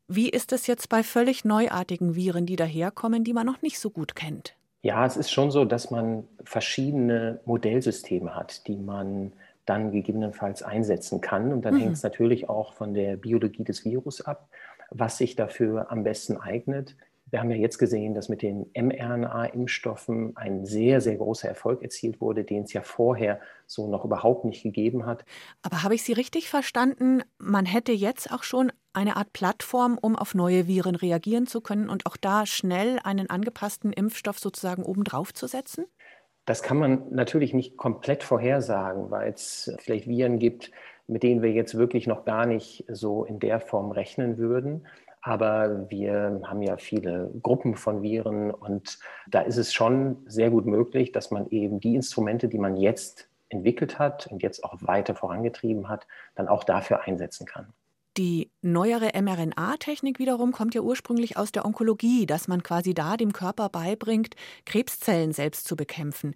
Wie 0.08 0.30
ist 0.30 0.52
es 0.52 0.66
jetzt 0.66 0.88
bei 0.88 1.02
völlig 1.02 1.44
neuartigen 1.44 2.14
Viren, 2.14 2.46
die 2.46 2.56
daherkommen, 2.56 3.25
die 3.25 3.32
man 3.32 3.46
noch 3.46 3.61
nicht 3.62 3.78
so 3.78 3.90
gut 3.90 4.14
kennt? 4.14 4.54
Ja, 4.82 5.06
es 5.06 5.16
ist 5.16 5.30
schon 5.30 5.50
so, 5.50 5.64
dass 5.64 5.90
man 5.90 6.25
verschiedene 6.44 7.40
Modellsysteme 7.46 8.34
hat, 8.34 8.66
die 8.66 8.76
man 8.76 9.32
dann 9.66 9.92
gegebenenfalls 9.92 10.62
einsetzen 10.62 11.20
kann. 11.20 11.52
Und 11.52 11.64
dann 11.64 11.75
mhm. 11.75 11.80
hängt 11.80 11.92
es 11.94 12.02
natürlich 12.02 12.49
auch 12.49 12.75
von 12.75 12.92
der 12.92 13.16
Biologie 13.16 13.64
des 13.64 13.84
Virus 13.84 14.20
ab 14.20 14.49
was 14.91 15.19
sich 15.19 15.37
dafür 15.37 15.91
am 15.91 16.05
besten 16.05 16.37
eignet. 16.37 16.97
Wir 17.31 17.41
haben 17.41 17.50
ja 17.50 17.57
jetzt 17.57 17.79
gesehen, 17.79 18.14
dass 18.14 18.29
mit 18.29 18.43
den 18.43 18.67
mRNA-Impfstoffen 18.75 20.37
ein 20.37 20.64
sehr, 20.64 21.00
sehr 21.00 21.17
großer 21.17 21.49
Erfolg 21.49 21.83
erzielt 21.83 22.21
wurde, 22.21 22.45
den 22.45 22.62
es 22.62 22.73
ja 22.73 22.83
vorher 22.83 23.41
so 23.67 23.88
noch 23.88 24.05
überhaupt 24.05 24.45
nicht 24.45 24.62
gegeben 24.62 25.05
hat. 25.05 25.25
Aber 25.62 25.83
habe 25.83 25.97
ich 25.97 26.05
Sie 26.05 26.12
richtig 26.12 26.49
verstanden? 26.49 27.23
Man 27.38 27.67
hätte 27.67 27.91
jetzt 27.91 28.31
auch 28.31 28.45
schon 28.45 28.71
eine 28.93 29.17
Art 29.17 29.33
Plattform, 29.33 29.99
um 30.00 30.14
auf 30.14 30.35
neue 30.35 30.69
Viren 30.69 30.95
reagieren 30.95 31.49
zu 31.49 31.61
können 31.61 31.88
und 31.88 32.07
auch 32.07 32.17
da 32.17 32.47
schnell 32.47 33.00
einen 33.03 33.29
angepassten 33.29 33.93
Impfstoff 33.93 34.38
sozusagen 34.38 34.85
obendrauf 34.85 35.35
zu 35.35 35.49
setzen? 35.49 35.87
Das 36.45 36.62
kann 36.62 36.76
man 36.76 37.11
natürlich 37.11 37.55
nicht 37.55 37.76
komplett 37.76 38.23
vorhersagen, 38.23 39.11
weil 39.11 39.33
es 39.33 39.75
vielleicht 39.79 40.07
Viren 40.07 40.38
gibt, 40.38 40.71
mit 41.06 41.23
denen 41.23 41.42
wir 41.42 41.52
jetzt 41.52 41.76
wirklich 41.76 42.06
noch 42.06 42.25
gar 42.25 42.46
nicht 42.46 42.84
so 42.88 43.25
in 43.25 43.38
der 43.38 43.61
Form 43.61 43.90
rechnen 43.90 44.38
würden. 44.38 44.87
Aber 45.20 45.90
wir 45.90 46.40
haben 46.44 46.62
ja 46.62 46.76
viele 46.76 47.30
Gruppen 47.42 47.76
von 47.76 48.02
Viren 48.02 48.50
und 48.50 48.99
da 49.26 49.40
ist 49.40 49.56
es 49.56 49.73
schon 49.73 50.18
sehr 50.26 50.50
gut 50.50 50.66
möglich, 50.66 51.12
dass 51.12 51.30
man 51.30 51.49
eben 51.49 51.80
die 51.80 51.94
Instrumente, 51.94 52.49
die 52.49 52.58
man 52.58 52.76
jetzt 52.76 53.28
entwickelt 53.49 53.99
hat 53.99 54.26
und 54.26 54.42
jetzt 54.42 54.62
auch 54.64 54.75
weiter 54.80 55.14
vorangetrieben 55.14 55.88
hat, 55.88 56.06
dann 56.34 56.49
auch 56.49 56.64
dafür 56.64 57.04
einsetzen 57.04 57.46
kann. 57.46 57.73
Die 58.16 58.52
neuere 58.62 59.11
mRNA-Technik 59.20 60.20
wiederum 60.20 60.52
kommt 60.52 60.76
ja 60.76 60.82
ursprünglich 60.82 61.37
aus 61.37 61.50
der 61.50 61.64
Onkologie, 61.64 62.26
dass 62.26 62.46
man 62.46 62.62
quasi 62.62 62.94
da 62.94 63.16
dem 63.16 63.32
Körper 63.32 63.68
beibringt, 63.68 64.37
Krebszellen 64.66 65.32
selbst 65.32 65.66
zu 65.66 65.75
bekämpfen. 65.75 66.34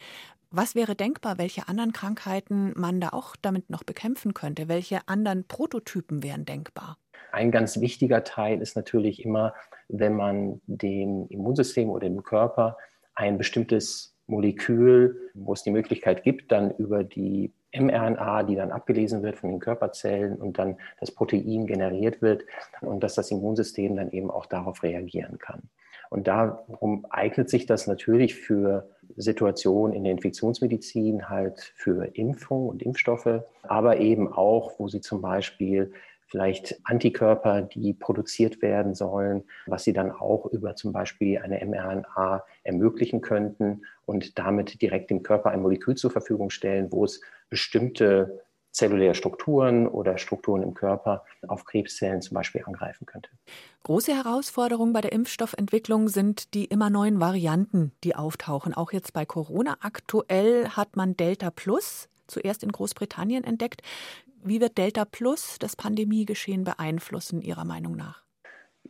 Was 0.50 0.74
wäre 0.74 0.94
denkbar, 0.94 1.36
welche 1.36 1.68
anderen 1.68 1.92
Krankheiten 1.92 2.72
man 2.74 3.00
da 3.00 3.10
auch 3.10 3.36
damit 3.36 3.68
noch 3.68 3.84
bekämpfen 3.84 4.32
könnte? 4.32 4.66
Welche 4.66 5.00
anderen 5.06 5.44
Prototypen 5.46 6.22
wären 6.22 6.46
denkbar? 6.46 6.96
Ein 7.32 7.50
ganz 7.50 7.80
wichtiger 7.80 8.24
Teil 8.24 8.62
ist 8.62 8.74
natürlich 8.74 9.22
immer, 9.26 9.52
wenn 9.88 10.16
man 10.16 10.62
dem 10.66 11.26
Immunsystem 11.28 11.90
oder 11.90 12.08
dem 12.08 12.22
Körper 12.22 12.78
ein 13.14 13.36
bestimmtes 13.36 14.16
Molekül, 14.26 15.30
wo 15.34 15.52
es 15.52 15.64
die 15.64 15.70
Möglichkeit 15.70 16.22
gibt, 16.22 16.50
dann 16.50 16.70
über 16.76 17.04
die 17.04 17.52
mRNA, 17.74 18.44
die 18.44 18.56
dann 18.56 18.72
abgelesen 18.72 19.22
wird 19.22 19.36
von 19.36 19.50
den 19.50 19.60
Körperzellen 19.60 20.36
und 20.36 20.58
dann 20.58 20.78
das 20.98 21.10
Protein 21.10 21.66
generiert 21.66 22.22
wird 22.22 22.44
und 22.80 23.02
dass 23.02 23.14
das 23.14 23.30
Immunsystem 23.30 23.96
dann 23.96 24.10
eben 24.12 24.30
auch 24.30 24.46
darauf 24.46 24.82
reagieren 24.82 25.38
kann. 25.38 25.68
Und 26.10 26.26
darum 26.26 27.04
eignet 27.10 27.50
sich 27.50 27.66
das 27.66 27.86
natürlich 27.86 28.34
für 28.34 28.88
Situationen 29.16 29.94
in 29.96 30.04
der 30.04 30.12
Infektionsmedizin, 30.12 31.28
halt 31.28 31.72
für 31.76 32.04
Impfung 32.14 32.68
und 32.68 32.82
Impfstoffe, 32.82 33.42
aber 33.62 33.98
eben 33.98 34.32
auch, 34.32 34.78
wo 34.78 34.88
sie 34.88 35.00
zum 35.00 35.20
Beispiel 35.20 35.92
vielleicht 36.28 36.78
Antikörper, 36.84 37.62
die 37.62 37.94
produziert 37.94 38.60
werden 38.60 38.94
sollen, 38.94 39.44
was 39.66 39.84
sie 39.84 39.94
dann 39.94 40.12
auch 40.12 40.46
über 40.46 40.76
zum 40.76 40.92
Beispiel 40.92 41.38
eine 41.38 41.64
mRNA 41.64 42.44
ermöglichen 42.64 43.22
könnten 43.22 43.82
und 44.04 44.38
damit 44.38 44.82
direkt 44.82 45.10
dem 45.10 45.22
Körper 45.22 45.50
ein 45.50 45.62
Molekül 45.62 45.96
zur 45.96 46.10
Verfügung 46.10 46.50
stellen, 46.50 46.92
wo 46.92 47.04
es 47.04 47.22
bestimmte 47.48 48.42
zelluläre 48.70 49.14
Strukturen 49.14 49.86
oder 49.86 50.18
Strukturen 50.18 50.62
im 50.62 50.74
Körper 50.74 51.24
auf 51.46 51.64
Krebszellen 51.64 52.22
zum 52.22 52.34
Beispiel 52.34 52.62
angreifen 52.64 53.06
könnte. 53.06 53.30
Große 53.84 54.14
Herausforderung 54.14 54.92
bei 54.92 55.00
der 55.00 55.12
Impfstoffentwicklung 55.12 56.08
sind 56.08 56.54
die 56.54 56.66
immer 56.66 56.90
neuen 56.90 57.20
Varianten, 57.20 57.92
die 58.04 58.14
auftauchen. 58.14 58.74
Auch 58.74 58.92
jetzt 58.92 59.12
bei 59.12 59.24
Corona 59.24 59.76
aktuell 59.80 60.68
hat 60.68 60.96
man 60.96 61.16
Delta 61.16 61.50
Plus 61.50 62.08
zuerst 62.26 62.62
in 62.62 62.72
Großbritannien 62.72 63.44
entdeckt. 63.44 63.82
Wie 64.44 64.60
wird 64.60 64.78
Delta 64.78 65.04
Plus 65.04 65.56
das 65.58 65.74
Pandemiegeschehen 65.74 66.64
beeinflussen, 66.64 67.42
Ihrer 67.42 67.64
Meinung 67.64 67.96
nach? 67.96 68.27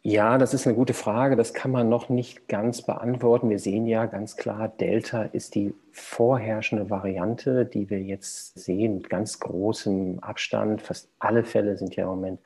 Ja, 0.03 0.39
das 0.39 0.55
ist 0.55 0.67
eine 0.67 0.77
gute 0.77 0.95
Frage. 0.95 1.35
Das 1.35 1.53
kann 1.53 1.71
man 1.71 1.89
noch 1.89 2.09
nicht 2.09 2.47
ganz 2.49 2.83
beantworten. 2.83 3.51
Wir 3.51 3.59
sehen 3.59 3.87
ja 3.87 4.07
ganz 4.07 4.37
klar, 4.37 4.69
Delta 4.69 5.23
ist 5.25 5.55
die 5.55 5.75
vorherrschende 5.93 6.89
Variante, 6.89 7.67
die 7.67 7.91
wir 7.91 8.01
jetzt 8.01 8.59
sehen 8.59 8.95
mit 8.95 9.11
ganz 9.11 9.41
großem 9.41 10.21
Abstand. 10.21 10.83
Fast 10.83 11.11
alle 11.19 11.45
Fälle 11.45 11.77
sind 11.77 11.97
ja 11.97 12.05
im 12.05 12.11
Moment 12.11 12.41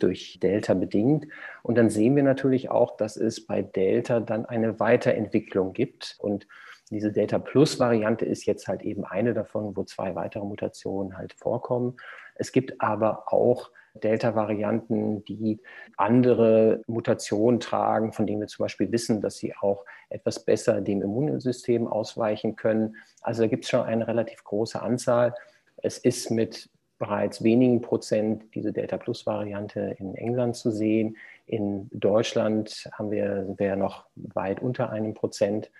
durch 0.00 0.38
Delta 0.42 0.74
bedingt. 0.74 1.26
Und 1.62 1.78
dann 1.78 1.90
sehen 1.90 2.16
wir 2.16 2.24
natürlich 2.24 2.70
auch, 2.70 2.96
dass 2.96 3.16
es 3.16 3.46
bei 3.46 3.62
Delta 3.62 4.20
dann 4.20 4.44
eine 4.44 4.80
Weiterentwicklung 4.80 5.72
gibt. 5.72 6.16
Und 6.18 6.48
diese 6.90 7.12
Delta 7.12 7.38
Plus 7.38 7.78
Variante 7.78 8.24
ist 8.24 8.46
jetzt 8.46 8.66
halt 8.66 8.82
eben 8.82 9.04
eine 9.04 9.32
davon, 9.32 9.76
wo 9.76 9.84
zwei 9.84 10.14
weitere 10.16 10.44
Mutationen 10.44 11.16
halt 11.16 11.34
vorkommen. 11.34 11.96
Es 12.34 12.52
gibt 12.52 12.80
aber 12.80 13.32
auch 13.32 13.70
Delta-Varianten, 13.96 15.24
die 15.24 15.60
andere 15.96 16.82
Mutationen 16.86 17.60
tragen, 17.60 18.12
von 18.12 18.26
denen 18.26 18.40
wir 18.40 18.48
zum 18.48 18.64
Beispiel 18.64 18.90
wissen, 18.92 19.20
dass 19.20 19.36
sie 19.36 19.54
auch 19.54 19.84
etwas 20.08 20.44
besser 20.44 20.80
dem 20.80 21.02
Immunsystem 21.02 21.86
ausweichen 21.86 22.56
können. 22.56 22.96
Also 23.20 23.42
da 23.42 23.48
gibt 23.48 23.64
es 23.64 23.70
schon 23.70 23.82
eine 23.82 24.06
relativ 24.06 24.44
große 24.44 24.80
Anzahl. 24.80 25.34
Es 25.78 25.98
ist 25.98 26.30
mit 26.30 26.68
bereits 26.98 27.44
wenigen 27.44 27.82
Prozent 27.82 28.44
diese 28.54 28.72
Delta-Plus-Variante 28.72 29.96
in 29.98 30.14
England 30.14 30.56
zu 30.56 30.70
sehen. 30.70 31.16
In 31.46 31.88
Deutschland 31.92 32.88
haben 32.92 33.10
wir, 33.10 33.44
sind 33.44 33.58
wir 33.58 33.76
noch 33.76 34.06
weit 34.16 34.62
unter 34.62 34.90
einem 34.90 35.14
Prozent. 35.14 35.70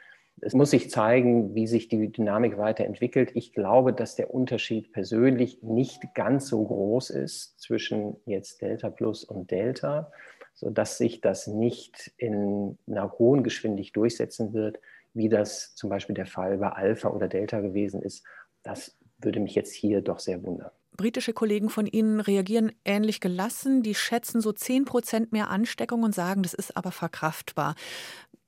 Es 0.40 0.52
muss 0.52 0.70
sich 0.70 0.90
zeigen, 0.90 1.54
wie 1.54 1.66
sich 1.66 1.88
die 1.88 2.12
Dynamik 2.12 2.58
weiterentwickelt. 2.58 3.30
Ich 3.34 3.52
glaube, 3.52 3.92
dass 3.92 4.16
der 4.16 4.32
Unterschied 4.34 4.92
persönlich 4.92 5.62
nicht 5.62 6.14
ganz 6.14 6.48
so 6.48 6.62
groß 6.62 7.10
ist 7.10 7.58
zwischen 7.58 8.16
jetzt 8.26 8.60
Delta 8.60 8.90
Plus 8.90 9.24
und 9.24 9.50
Delta, 9.50 10.12
sodass 10.52 10.98
sich 10.98 11.20
das 11.22 11.46
nicht 11.46 12.12
in 12.18 12.78
einer 12.86 13.12
hohen 13.18 13.44
Geschwindigkeit 13.44 13.96
durchsetzen 13.96 14.52
wird, 14.52 14.78
wie 15.14 15.30
das 15.30 15.74
zum 15.74 15.88
Beispiel 15.88 16.14
der 16.14 16.26
Fall 16.26 16.58
bei 16.58 16.68
Alpha 16.68 17.08
oder 17.08 17.28
Delta 17.28 17.60
gewesen 17.60 18.02
ist. 18.02 18.24
Das 18.62 18.98
würde 19.18 19.40
mich 19.40 19.54
jetzt 19.54 19.72
hier 19.72 20.02
doch 20.02 20.18
sehr 20.18 20.42
wundern. 20.42 20.70
Britische 20.96 21.34
Kollegen 21.34 21.68
von 21.68 21.86
Ihnen 21.86 22.20
reagieren 22.20 22.72
ähnlich 22.86 23.20
gelassen. 23.20 23.82
Die 23.82 23.94
schätzen 23.94 24.40
so 24.40 24.52
10 24.52 24.86
Prozent 24.86 25.30
mehr 25.30 25.50
Ansteckung 25.50 26.02
und 26.02 26.14
sagen, 26.14 26.42
das 26.42 26.54
ist 26.54 26.74
aber 26.74 26.90
verkraftbar. 26.90 27.74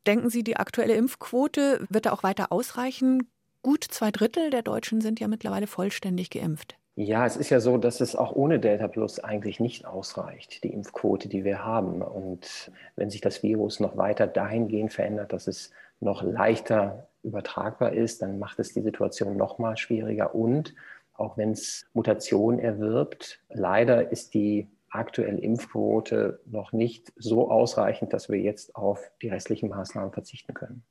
Denken 0.06 0.30
Sie, 0.30 0.42
die 0.42 0.56
aktuelle 0.56 0.94
Impfquote 0.94 1.86
wird 1.88 2.06
da 2.06 2.12
auch 2.12 2.22
weiter 2.22 2.52
ausreichen? 2.52 3.30
Gut 3.62 3.84
zwei 3.84 4.10
Drittel 4.10 4.50
der 4.50 4.62
Deutschen 4.62 5.00
sind 5.00 5.20
ja 5.20 5.28
mittlerweile 5.28 5.66
vollständig 5.66 6.30
geimpft. 6.30 6.76
Ja, 7.00 7.24
es 7.26 7.36
ist 7.36 7.50
ja 7.50 7.60
so, 7.60 7.78
dass 7.78 8.00
es 8.00 8.16
auch 8.16 8.34
ohne 8.34 8.58
Delta 8.58 8.88
Plus 8.88 9.20
eigentlich 9.20 9.60
nicht 9.60 9.86
ausreicht, 9.86 10.64
die 10.64 10.72
Impfquote, 10.72 11.28
die 11.28 11.44
wir 11.44 11.64
haben. 11.64 12.02
Und 12.02 12.72
wenn 12.96 13.08
sich 13.08 13.20
das 13.20 13.42
Virus 13.44 13.78
noch 13.78 13.96
weiter 13.96 14.26
dahingehend 14.26 14.92
verändert, 14.92 15.32
dass 15.32 15.46
es 15.46 15.70
noch 16.00 16.22
leichter 16.22 17.08
übertragbar 17.22 17.92
ist, 17.92 18.22
dann 18.22 18.40
macht 18.40 18.58
es 18.58 18.72
die 18.72 18.82
Situation 18.82 19.36
noch 19.36 19.58
mal 19.58 19.76
schwieriger. 19.76 20.34
Und 20.34 20.74
auch 21.14 21.36
wenn 21.36 21.52
es 21.52 21.86
Mutationen 21.94 22.58
erwirbt, 22.58 23.40
leider 23.48 24.10
ist 24.10 24.34
die 24.34 24.66
aktuelle 24.90 25.38
Impfquote 25.38 26.40
noch 26.46 26.72
nicht 26.72 27.12
so 27.16 27.50
ausreichend, 27.50 28.12
dass 28.12 28.28
wir 28.28 28.38
jetzt 28.38 28.74
auf 28.76 29.10
die 29.22 29.28
restlichen 29.28 29.68
Maßnahmen 29.68 30.12
verzichten 30.12 30.54
können. 30.54 30.82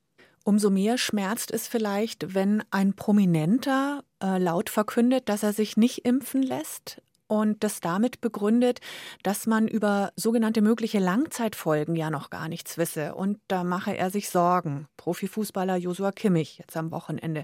Umso 0.44 0.70
mehr 0.70 0.98
schmerzt 0.98 1.52
es 1.52 1.68
vielleicht, 1.68 2.34
wenn 2.34 2.64
ein 2.72 2.94
Prominenter 2.94 4.04
äh, 4.24 4.38
laut 4.38 4.70
verkündet, 4.70 5.28
dass 5.28 5.44
er 5.44 5.52
sich 5.52 5.76
nicht 5.76 6.06
impfen 6.06 6.42
lässt 6.42 7.02
und 7.28 7.64
das 7.64 7.82
damit 7.82 8.22
begründet, 8.22 8.80
dass 9.24 9.46
man 9.46 9.68
über 9.68 10.12
sogenannte 10.16 10.62
mögliche 10.62 11.00
Langzeitfolgen 11.00 11.96
ja 11.96 12.10
noch 12.10 12.30
gar 12.30 12.48
nichts 12.48 12.78
wisse. 12.78 13.16
Und 13.16 13.40
da 13.50 13.64
mache 13.64 13.98
er 13.98 14.10
sich 14.10 14.30
Sorgen. 14.30 14.88
Profifußballer 14.96 15.76
Josua 15.76 16.12
Kimmich 16.12 16.60
jetzt 16.60 16.78
am 16.78 16.92
Wochenende. 16.92 17.44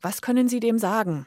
Was 0.00 0.22
können 0.22 0.48
Sie 0.48 0.60
dem 0.60 0.78
sagen? 0.78 1.26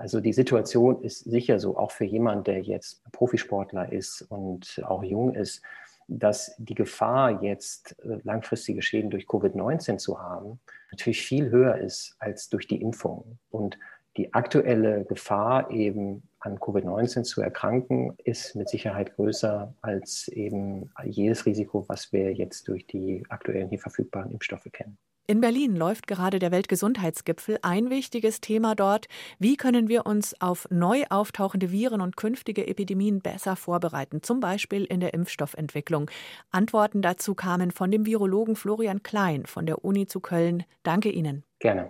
Also 0.00 0.20
die 0.20 0.32
Situation 0.32 1.02
ist 1.02 1.24
sicher 1.24 1.58
so, 1.58 1.76
auch 1.76 1.90
für 1.90 2.06
jemanden, 2.06 2.44
der 2.44 2.62
jetzt 2.62 3.02
Profisportler 3.12 3.92
ist 3.92 4.22
und 4.22 4.80
auch 4.86 5.04
jung 5.04 5.34
ist, 5.34 5.60
dass 6.08 6.54
die 6.56 6.74
Gefahr, 6.74 7.42
jetzt 7.42 7.96
äh, 8.02 8.18
langfristige 8.22 8.80
Schäden 8.80 9.10
durch 9.10 9.26
Covid-19 9.26 9.98
zu 9.98 10.18
haben, 10.18 10.58
natürlich 10.90 11.20
viel 11.20 11.50
höher 11.50 11.76
ist 11.76 12.16
als 12.18 12.48
durch 12.48 12.66
die 12.66 12.80
Impfung. 12.80 13.38
Und 13.50 13.78
die 14.16 14.32
aktuelle 14.32 15.04
Gefahr, 15.04 15.70
eben 15.70 16.22
an 16.38 16.58
Covid-19 16.58 17.24
zu 17.24 17.42
erkranken, 17.42 18.14
ist 18.24 18.56
mit 18.56 18.70
Sicherheit 18.70 19.14
größer 19.16 19.74
als 19.82 20.28
eben 20.28 20.90
jedes 21.04 21.44
Risiko, 21.44 21.84
was 21.88 22.10
wir 22.10 22.32
jetzt 22.32 22.68
durch 22.68 22.86
die 22.86 23.22
aktuellen 23.28 23.68
hier 23.68 23.78
verfügbaren 23.78 24.30
Impfstoffe 24.30 24.68
kennen. 24.72 24.96
In 25.26 25.40
Berlin 25.40 25.76
läuft 25.76 26.06
gerade 26.06 26.38
der 26.38 26.50
Weltgesundheitsgipfel. 26.50 27.58
Ein 27.62 27.88
wichtiges 27.88 28.40
Thema 28.40 28.74
dort, 28.74 29.06
wie 29.38 29.56
können 29.56 29.88
wir 29.88 30.06
uns 30.06 30.34
auf 30.40 30.66
neu 30.70 31.04
auftauchende 31.08 31.70
Viren 31.70 32.00
und 32.00 32.16
künftige 32.16 32.66
Epidemien 32.66 33.20
besser 33.20 33.54
vorbereiten, 33.54 34.22
zum 34.22 34.40
Beispiel 34.40 34.84
in 34.84 35.00
der 35.00 35.14
Impfstoffentwicklung. 35.14 36.10
Antworten 36.50 37.00
dazu 37.00 37.34
kamen 37.34 37.70
von 37.70 37.90
dem 37.90 38.06
Virologen 38.06 38.56
Florian 38.56 39.02
Klein 39.02 39.46
von 39.46 39.66
der 39.66 39.84
Uni 39.84 40.06
zu 40.06 40.20
Köln. 40.20 40.64
Danke 40.82 41.10
Ihnen. 41.10 41.44
Gerne. 41.60 41.88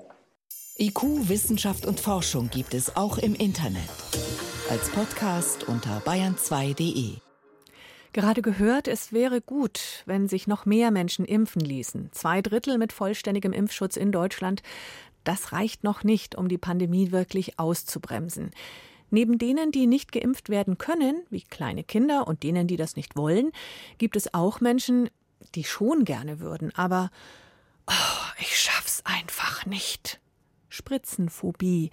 IQ, 0.79 1.29
Wissenschaft 1.29 1.87
und 1.87 2.01
Forschung 2.01 2.49
gibt 2.51 2.75
es 2.75 2.97
auch 2.97 3.19
im 3.19 3.35
Internet. 3.35 3.89
Als 4.71 4.89
Podcast 4.91 5.69
unter 5.69 5.99
bayern2.de. 6.01 7.30
Gerade 8.13 8.43
gehört, 8.43 8.89
es 8.89 9.13
wäre 9.13 9.41
gut, 9.41 10.03
wenn 10.07 10.29
sich 10.29 10.49
noch 10.49 10.67
mehr 10.67 10.91
Menschen 10.91 11.25
impfen 11.25 11.61
ließen. 11.61 12.11
Zwei 12.13 12.43
Drittel 12.43 12.77
mit 12.77 12.93
vollständigem 12.93 13.53
Impfschutz 13.53 13.97
in 13.97 14.11
Deutschland. 14.11 14.63
Das 15.23 15.53
reicht 15.53 15.85
noch 15.85 16.03
nicht, 16.03 16.35
um 16.35 16.49
die 16.49 16.59
Pandemie 16.59 17.13
wirklich 17.13 17.59
auszubremsen. 17.59 18.51
Neben 19.11 19.39
denen, 19.39 19.71
die 19.73 19.87
nicht 19.87 20.13
geimpft 20.13 20.49
werden 20.49 20.79
können, 20.79 21.23
wie 21.31 21.43
kleine 21.43 21.85
Kinder 21.85 22.27
und 22.27 22.43
denen, 22.43 22.67
die 22.67 22.77
das 22.77 22.97
nicht 22.97 23.17
wollen, 23.17 23.53
gibt 23.99 24.17
es 24.17 24.35
auch 24.35 24.61
Menschen, 24.61 25.11
die 25.55 25.65
schon 25.65 26.05
gerne 26.05 26.41
würden, 26.41 26.73
aber 26.75 27.11
oh, 27.87 28.41
ich 28.41 28.59
schaff's 28.59 29.03
einfach 29.05 29.67
nicht. 29.67 30.21
Spritzenphobie. 30.69 31.91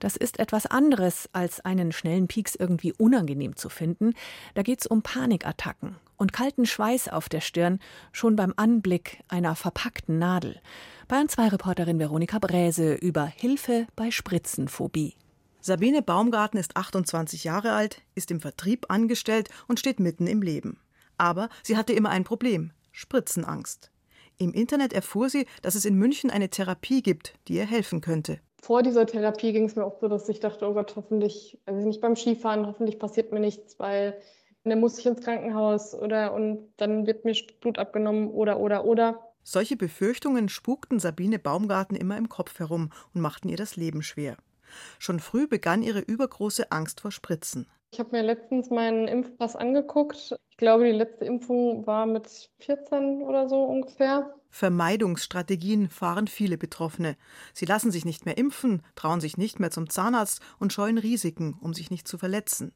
Das 0.00 0.16
ist 0.16 0.38
etwas 0.38 0.64
anderes, 0.64 1.28
als 1.32 1.60
einen 1.60 1.92
schnellen 1.92 2.26
Pieks 2.26 2.54
irgendwie 2.54 2.94
unangenehm 2.94 3.54
zu 3.54 3.68
finden. 3.68 4.14
Da 4.54 4.62
geht 4.62 4.80
es 4.80 4.86
um 4.86 5.02
Panikattacken 5.02 5.96
und 6.16 6.32
kalten 6.32 6.64
Schweiß 6.64 7.08
auf 7.08 7.28
der 7.28 7.42
Stirn, 7.42 7.80
schon 8.10 8.34
beim 8.34 8.54
Anblick 8.56 9.22
einer 9.28 9.54
verpackten 9.54 10.18
Nadel. 10.18 10.58
Bayern 11.06 11.28
2 11.28 11.48
Reporterin 11.48 11.98
Veronika 11.98 12.38
Bräse 12.38 12.94
über 12.94 13.26
Hilfe 13.26 13.86
bei 13.94 14.10
Spritzenphobie. 14.10 15.16
Sabine 15.60 16.00
Baumgarten 16.00 16.58
ist 16.58 16.78
28 16.78 17.44
Jahre 17.44 17.72
alt, 17.72 18.00
ist 18.14 18.30
im 18.30 18.40
Vertrieb 18.40 18.86
angestellt 18.88 19.50
und 19.68 19.78
steht 19.78 20.00
mitten 20.00 20.26
im 20.26 20.40
Leben. 20.40 20.80
Aber 21.18 21.50
sie 21.62 21.76
hatte 21.76 21.92
immer 21.92 22.08
ein 22.08 22.24
Problem: 22.24 22.72
Spritzenangst. 22.90 23.90
Im 24.38 24.54
Internet 24.54 24.94
erfuhr 24.94 25.28
sie, 25.28 25.46
dass 25.60 25.74
es 25.74 25.84
in 25.84 25.96
München 25.96 26.30
eine 26.30 26.48
Therapie 26.48 27.02
gibt, 27.02 27.34
die 27.46 27.56
ihr 27.56 27.66
helfen 27.66 28.00
könnte 28.00 28.40
vor 28.62 28.82
dieser 28.82 29.06
Therapie 29.06 29.52
ging 29.52 29.64
es 29.64 29.76
mir 29.76 29.84
auch 29.84 29.98
so, 30.00 30.08
dass 30.08 30.28
ich 30.28 30.40
dachte, 30.40 30.68
oh 30.68 30.74
Gott, 30.74 30.94
hoffentlich, 30.96 31.58
also 31.66 31.86
nicht 31.86 32.00
beim 32.00 32.16
Skifahren, 32.16 32.66
hoffentlich 32.66 32.98
passiert 32.98 33.32
mir 33.32 33.40
nichts, 33.40 33.78
weil 33.78 34.20
dann 34.64 34.80
muss 34.80 34.98
ich 34.98 35.06
ins 35.06 35.22
Krankenhaus 35.22 35.94
oder 35.94 36.34
und 36.34 36.68
dann 36.76 37.06
wird 37.06 37.24
mir 37.24 37.34
Blut 37.60 37.78
abgenommen 37.78 38.30
oder 38.30 38.60
oder 38.60 38.84
oder. 38.84 39.20
Solche 39.42 39.76
Befürchtungen 39.76 40.48
spukten 40.48 41.00
Sabine 41.00 41.38
Baumgarten 41.38 41.96
immer 41.96 42.18
im 42.18 42.28
Kopf 42.28 42.58
herum 42.58 42.90
und 43.14 43.22
machten 43.22 43.48
ihr 43.48 43.56
das 43.56 43.76
Leben 43.76 44.02
schwer. 44.02 44.36
Schon 44.98 45.18
früh 45.18 45.48
begann 45.48 45.82
ihre 45.82 46.00
übergroße 46.00 46.70
Angst 46.70 47.00
vor 47.00 47.10
Spritzen. 47.10 47.66
Ich 47.92 47.98
habe 47.98 48.10
mir 48.12 48.22
letztens 48.22 48.70
meinen 48.70 49.08
Impfpass 49.08 49.56
angeguckt. 49.56 50.36
Ich 50.50 50.56
glaube, 50.56 50.84
die 50.84 50.92
letzte 50.92 51.24
Impfung 51.24 51.86
war 51.86 52.06
mit 52.06 52.50
14 52.60 53.22
oder 53.22 53.48
so 53.48 53.64
ungefähr. 53.64 54.34
Vermeidungsstrategien 54.50 55.88
fahren 55.88 56.26
viele 56.26 56.58
Betroffene. 56.58 57.16
Sie 57.54 57.64
lassen 57.64 57.90
sich 57.90 58.04
nicht 58.04 58.26
mehr 58.26 58.36
impfen, 58.36 58.82
trauen 58.96 59.20
sich 59.20 59.36
nicht 59.38 59.60
mehr 59.60 59.70
zum 59.70 59.88
Zahnarzt 59.88 60.40
und 60.58 60.72
scheuen 60.72 60.98
Risiken, 60.98 61.54
um 61.60 61.72
sich 61.72 61.90
nicht 61.90 62.06
zu 62.06 62.18
verletzen. 62.18 62.72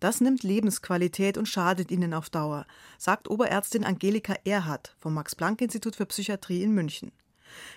Das 0.00 0.20
nimmt 0.20 0.42
Lebensqualität 0.42 1.38
und 1.38 1.48
schadet 1.48 1.90
ihnen 1.90 2.12
auf 2.12 2.28
Dauer, 2.28 2.66
sagt 2.98 3.30
Oberärztin 3.30 3.84
Angelika 3.84 4.34
Erhardt 4.44 4.96
vom 4.98 5.14
Max-Planck-Institut 5.14 5.96
für 5.96 6.06
Psychiatrie 6.06 6.62
in 6.62 6.72
München. 6.72 7.12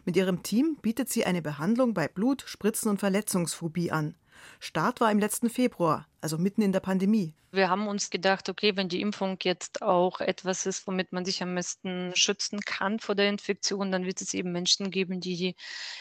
Mit 0.06 0.16
ihrem 0.16 0.42
Team 0.44 0.78
bietet 0.82 1.10
sie 1.10 1.26
eine 1.26 1.42
Behandlung 1.42 1.94
bei 1.94 2.08
Blut-, 2.08 2.44
Spritzen- 2.48 2.90
und 2.90 3.00
Verletzungsphobie 3.00 3.92
an. 3.92 4.16
Start 4.60 5.02
war 5.02 5.12
im 5.12 5.20
letzten 5.20 5.50
Februar, 5.50 6.08
also 6.26 6.40
mitten 6.40 6.64
in 6.64 6.72
der 6.72 6.80
Pandemie. 6.80 7.36
Wir 7.52 7.70
haben 7.70 7.88
uns 7.88 8.10
gedacht, 8.10 8.50
okay, 8.50 8.76
wenn 8.76 8.90
die 8.90 9.00
Impfung 9.00 9.38
jetzt 9.44 9.84
auch 9.84 10.22
etwas 10.22 10.66
ist, 10.66 10.88
womit 10.88 11.14
man 11.14 11.24
sich 11.24 11.44
am 11.44 11.54
besten 11.54 12.14
schützen 12.16 12.62
kann 12.62 12.98
vor 12.98 13.14
der 13.14 13.30
Infektion, 13.30 13.92
dann 13.92 14.06
wird 14.06 14.22
es 14.22 14.34
eben 14.34 14.52
Menschen 14.52 14.90
geben, 14.90 15.20
die 15.20 15.38
die 15.38 15.56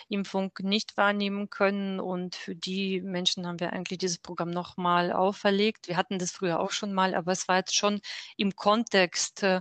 Impfung 0.08 0.50
nicht 0.62 0.96
wahrnehmen 0.96 1.50
können. 1.50 2.00
Und 2.00 2.36
für 2.36 2.54
die 2.54 3.02
Menschen 3.02 3.46
haben 3.46 3.60
wir 3.60 3.74
eigentlich 3.74 3.98
dieses 3.98 4.16
Programm 4.16 4.50
nochmal 4.50 5.12
auferlegt. 5.12 5.88
Wir 5.88 5.98
hatten 5.98 6.18
das 6.18 6.30
früher 6.30 6.58
auch 6.58 6.70
schon 6.70 6.94
mal, 6.94 7.14
aber 7.14 7.32
es 7.32 7.46
war 7.46 7.58
jetzt 7.58 7.76
schon 7.76 8.00
im 8.38 8.56
Kontext 8.56 9.42
äh, 9.42 9.60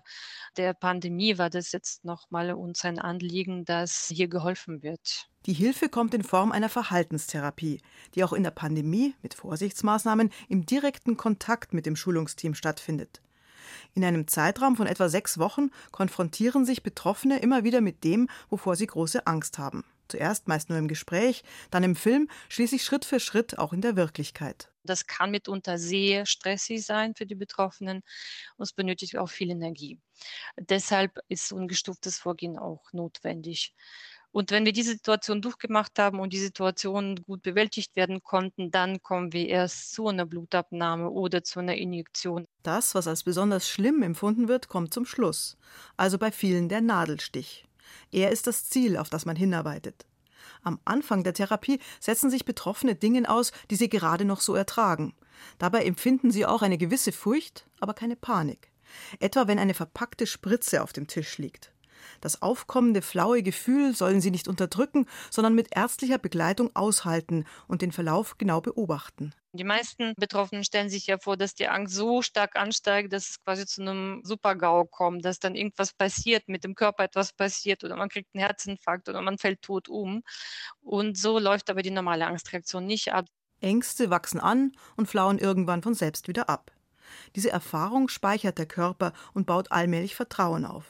der 0.55 0.73
Pandemie, 0.73 1.37
war 1.37 1.49
das 1.49 1.73
jetzt 1.73 2.05
nochmal 2.05 2.53
uns 2.53 2.85
ein 2.85 2.99
Anliegen, 2.99 3.65
dass 3.65 4.07
hier 4.07 4.29
geholfen 4.29 4.81
wird. 4.81 5.27
Die 5.45 5.53
Hilfe 5.53 5.89
kommt 5.89 6.13
in 6.13 6.23
Form 6.23 6.53
einer 6.53 6.69
Verhaltenstherapie, 6.69 7.81
die 8.15 8.23
auch 8.23 8.31
in 8.31 8.43
der 8.43 8.51
Pandemie 8.51 9.13
mit 9.21 9.33
Vorsichtsmaßnahmen 9.33 10.31
im 10.53 10.67
direkten 10.67 11.17
Kontakt 11.17 11.73
mit 11.73 11.87
dem 11.87 11.95
Schulungsteam 11.95 12.53
stattfindet. 12.53 13.21
In 13.95 14.05
einem 14.05 14.27
Zeitraum 14.27 14.75
von 14.75 14.85
etwa 14.85 15.09
sechs 15.09 15.39
Wochen 15.39 15.71
konfrontieren 15.91 16.63
sich 16.63 16.83
Betroffene 16.83 17.39
immer 17.39 17.63
wieder 17.63 17.81
mit 17.81 18.03
dem, 18.03 18.29
wovor 18.49 18.75
sie 18.75 18.85
große 18.85 19.25
Angst 19.25 19.57
haben. 19.57 19.83
Zuerst 20.09 20.47
meist 20.47 20.69
nur 20.69 20.77
im 20.77 20.87
Gespräch, 20.87 21.43
dann 21.71 21.83
im 21.83 21.95
Film, 21.95 22.29
schließlich 22.49 22.83
Schritt 22.83 23.03
für 23.03 23.19
Schritt 23.19 23.57
auch 23.57 23.73
in 23.73 23.81
der 23.81 23.95
Wirklichkeit. 23.95 24.69
Das 24.83 25.07
kann 25.07 25.31
mitunter 25.31 25.79
sehr 25.79 26.27
stressig 26.27 26.85
sein 26.85 27.15
für 27.15 27.25
die 27.25 27.35
Betroffenen 27.35 28.03
und 28.57 28.63
es 28.63 28.73
benötigt 28.73 29.17
auch 29.17 29.29
viel 29.29 29.49
Energie. 29.49 29.99
Deshalb 30.57 31.17
ist 31.29 31.51
ungestuftes 31.51 32.19
Vorgehen 32.19 32.59
auch 32.59 32.93
notwendig. 32.93 33.73
Und 34.33 34.49
wenn 34.49 34.65
wir 34.65 34.73
diese 34.73 34.93
Situation 34.93 35.43
durchgemacht 35.43 35.99
haben 35.99 36.19
und 36.19 36.33
die 36.33 36.39
Situation 36.39 37.21
gut 37.21 37.43
bewältigt 37.43 37.95
werden 37.95 38.23
konnten, 38.23 38.71
dann 38.71 38.99
kommen 39.03 39.31
wir 39.31 39.47
erst 39.47 39.93
zu 39.93 40.07
einer 40.07 40.25
Blutabnahme 40.25 41.11
oder 41.11 41.43
zu 41.43 41.59
einer 41.59 41.75
Injektion. 41.75 42.47
Das, 42.63 42.95
was 42.95 43.07
als 43.07 43.23
besonders 43.23 43.69
schlimm 43.69 44.01
empfunden 44.01 44.47
wird, 44.47 44.69
kommt 44.69 44.91
zum 44.91 45.05
Schluss. 45.05 45.55
Also 45.97 46.17
bei 46.17 46.31
vielen 46.31 46.67
der 46.67 46.81
Nadelstich. 46.81 47.67
Er 48.11 48.31
ist 48.31 48.47
das 48.47 48.67
Ziel, 48.67 48.97
auf 48.97 49.09
das 49.11 49.25
man 49.25 49.35
hinarbeitet. 49.35 50.07
Am 50.63 50.79
Anfang 50.83 51.23
der 51.23 51.35
Therapie 51.35 51.79
setzen 51.99 52.31
sich 52.31 52.43
Betroffene 52.43 52.95
Dingen 52.95 53.27
aus, 53.27 53.51
die 53.69 53.75
sie 53.75 53.87
gerade 53.87 54.25
noch 54.25 54.41
so 54.41 54.55
ertragen. 54.55 55.13
Dabei 55.59 55.85
empfinden 55.85 56.31
sie 56.31 56.47
auch 56.47 56.63
eine 56.63 56.79
gewisse 56.79 57.11
Furcht, 57.11 57.67
aber 57.79 57.93
keine 57.93 58.15
Panik. 58.15 58.71
Etwa 59.19 59.47
wenn 59.47 59.59
eine 59.59 59.75
verpackte 59.75 60.25
Spritze 60.25 60.81
auf 60.81 60.91
dem 60.91 61.05
Tisch 61.05 61.37
liegt. 61.37 61.72
Das 62.21 62.41
aufkommende 62.41 63.01
flaue 63.01 63.43
Gefühl 63.43 63.95
sollen 63.95 64.21
sie 64.21 64.31
nicht 64.31 64.47
unterdrücken, 64.47 65.07
sondern 65.29 65.55
mit 65.55 65.75
ärztlicher 65.75 66.17
Begleitung 66.17 66.75
aushalten 66.75 67.45
und 67.67 67.81
den 67.81 67.91
Verlauf 67.91 68.37
genau 68.37 68.61
beobachten. 68.61 69.33
Die 69.55 69.63
meisten 69.63 70.13
Betroffenen 70.17 70.63
stellen 70.63 70.89
sich 70.89 71.05
ja 71.05 71.19
vor, 71.19 71.37
dass 71.37 71.53
die 71.53 71.67
Angst 71.67 71.93
so 71.93 72.23
stark 72.23 72.55
ansteigt, 72.55 73.13
dass 73.13 73.29
es 73.29 73.43
quasi 73.43 73.67
zu 73.67 73.81
einem 73.81 74.21
Supergau 74.23 74.85
kommt, 74.85 75.23
dass 75.25 75.39
dann 75.39 75.53
irgendwas 75.53 75.93
passiert, 75.93 76.47
mit 76.47 76.63
dem 76.63 76.73
Körper 76.73 77.03
etwas 77.03 77.33
passiert 77.33 77.83
oder 77.83 77.95
man 77.95 78.09
kriegt 78.09 78.33
einen 78.33 78.43
Herzinfarkt 78.43 79.09
oder 79.09 79.21
man 79.21 79.37
fällt 79.37 79.61
tot 79.61 79.89
um. 79.89 80.23
Und 80.81 81.19
so 81.19 81.37
läuft 81.37 81.69
aber 81.69 81.83
die 81.83 81.91
normale 81.91 82.25
Angstreaktion 82.25 82.87
nicht 82.87 83.13
ab. 83.13 83.27
Ängste 83.61 84.09
wachsen 84.09 84.39
an 84.39 84.71
und 84.97 85.07
flauen 85.07 85.37
irgendwann 85.37 85.83
von 85.83 85.93
selbst 85.93 86.27
wieder 86.27 86.49
ab. 86.49 86.71
Diese 87.35 87.51
Erfahrung 87.51 88.07
speichert 88.07 88.57
der 88.57 88.65
Körper 88.65 89.13
und 89.33 89.45
baut 89.45 89.71
allmählich 89.71 90.15
Vertrauen 90.15 90.65
auf. 90.65 90.85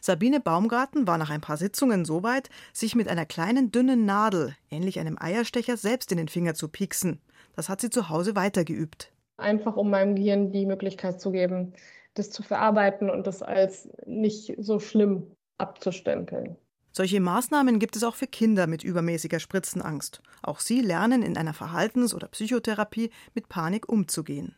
Sabine 0.00 0.40
Baumgarten 0.40 1.06
war 1.06 1.18
nach 1.18 1.30
ein 1.30 1.40
paar 1.40 1.56
Sitzungen 1.56 2.04
so 2.04 2.22
weit, 2.22 2.50
sich 2.72 2.94
mit 2.94 3.08
einer 3.08 3.26
kleinen 3.26 3.70
dünnen 3.70 4.04
Nadel, 4.04 4.56
ähnlich 4.70 4.98
einem 4.98 5.16
Eierstecher, 5.18 5.76
selbst 5.76 6.12
in 6.12 6.18
den 6.18 6.28
Finger 6.28 6.54
zu 6.54 6.68
pieksen. 6.68 7.20
Das 7.56 7.68
hat 7.68 7.80
sie 7.80 7.90
zu 7.90 8.08
Hause 8.08 8.36
weitergeübt. 8.36 9.12
Einfach 9.36 9.76
um 9.76 9.90
meinem 9.90 10.16
Gehirn 10.16 10.52
die 10.52 10.66
Möglichkeit 10.66 11.20
zu 11.20 11.30
geben, 11.30 11.74
das 12.14 12.30
zu 12.30 12.42
verarbeiten 12.42 13.10
und 13.10 13.26
das 13.26 13.42
als 13.42 13.88
nicht 14.06 14.54
so 14.58 14.80
schlimm 14.80 15.32
abzustempeln. 15.58 16.56
Solche 16.92 17.20
Maßnahmen 17.20 17.78
gibt 17.78 17.96
es 17.96 18.02
auch 18.02 18.16
für 18.16 18.26
Kinder 18.26 18.66
mit 18.66 18.82
übermäßiger 18.82 19.38
Spritzenangst. 19.38 20.20
Auch 20.42 20.58
sie 20.58 20.80
lernen 20.80 21.22
in 21.22 21.36
einer 21.36 21.54
Verhaltens- 21.54 22.14
oder 22.14 22.28
Psychotherapie 22.28 23.10
mit 23.34 23.48
Panik 23.48 23.88
umzugehen. 23.88 24.56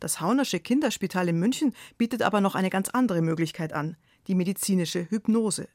Das 0.00 0.20
Haunersche 0.20 0.60
Kinderspital 0.60 1.28
in 1.28 1.38
München 1.38 1.74
bietet 1.96 2.22
aber 2.22 2.40
noch 2.40 2.54
eine 2.54 2.70
ganz 2.70 2.90
andere 2.90 3.22
Möglichkeit 3.22 3.72
an 3.72 3.96
die 4.30 4.36
medizinische 4.36 5.10
Hypnose. 5.10 5.68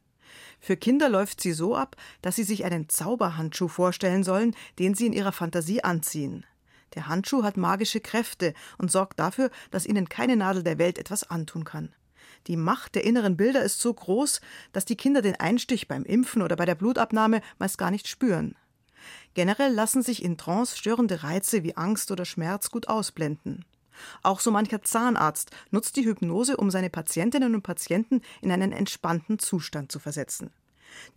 Für 0.62 0.78
Kinder 0.78 1.10
läuft 1.10 1.41
sie 1.41 1.52
so 1.52 1.76
ab, 1.76 1.98
dass 2.22 2.38
sie 2.38 2.44
sich 2.44 2.63
einen 2.63 2.88
Zauberhandschuh 2.88 3.68
vorstellen 3.68 4.24
sollen, 4.24 4.56
den 4.80 4.96
sie 4.96 5.08
in 5.08 5.13
ihrer 5.13 5.34
Fantasie 5.34 5.84
anziehen. 5.84 6.46
Der 6.94 7.08
Handschuh 7.10 7.44
hat 7.44 7.58
magische 7.58 8.00
Kräfte 8.00 8.54
und 8.78 8.89
sorgt 8.89 9.20
dafür, 9.20 9.52
dass 9.72 9.86
ihnen 9.86 10.08
keine 10.08 10.38
Nadel 10.38 10.63
der 10.63 10.78
Welt 10.78 10.98
etwas 10.98 11.30
antun 11.30 11.65
kann. 11.65 11.94
Die 12.48 12.56
Macht 12.56 12.96
der 12.96 13.04
inneren 13.04 13.36
Bilder 13.36 13.62
ist 13.62 13.82
so 13.82 13.94
groß, 13.94 14.39
dass 14.72 14.86
die 14.86 14.96
Kinder 14.96 15.22
den 15.22 15.36
Einstich 15.36 15.89
beim 15.89 16.06
Impfen 16.06 16.41
oder 16.41 16.56
bei 16.56 16.63
der 16.65 16.76
Blutabnahme 16.76 17.41
meist 17.60 17.78
gar 17.78 17.91
nicht 17.91 18.08
spüren. 18.08 18.56
Generell 19.34 19.74
lassen 19.74 20.02
sich 20.02 20.24
in 20.24 20.38
Trance 20.38 20.78
störende 20.78 21.24
Reize 21.24 21.63
wie 21.63 21.76
Angst 21.76 22.10
oder 22.10 22.24
Schmerz 22.24 22.72
gut 22.72 22.88
ausblenden. 22.88 23.65
Auch 24.23 24.39
so 24.39 24.51
mancher 24.51 24.81
Zahnarzt 24.81 25.51
nutzt 25.71 25.95
die 25.95 26.05
Hypnose, 26.05 26.58
um 26.58 26.71
seine 26.71 26.89
Patientinnen 26.89 27.55
und 27.55 27.62
Patienten 27.62 28.21
in 28.41 28.51
einen 28.51 28.71
entspannten 28.71 29.39
Zustand 29.39 29.91
zu 29.91 29.99
versetzen. 29.99 30.51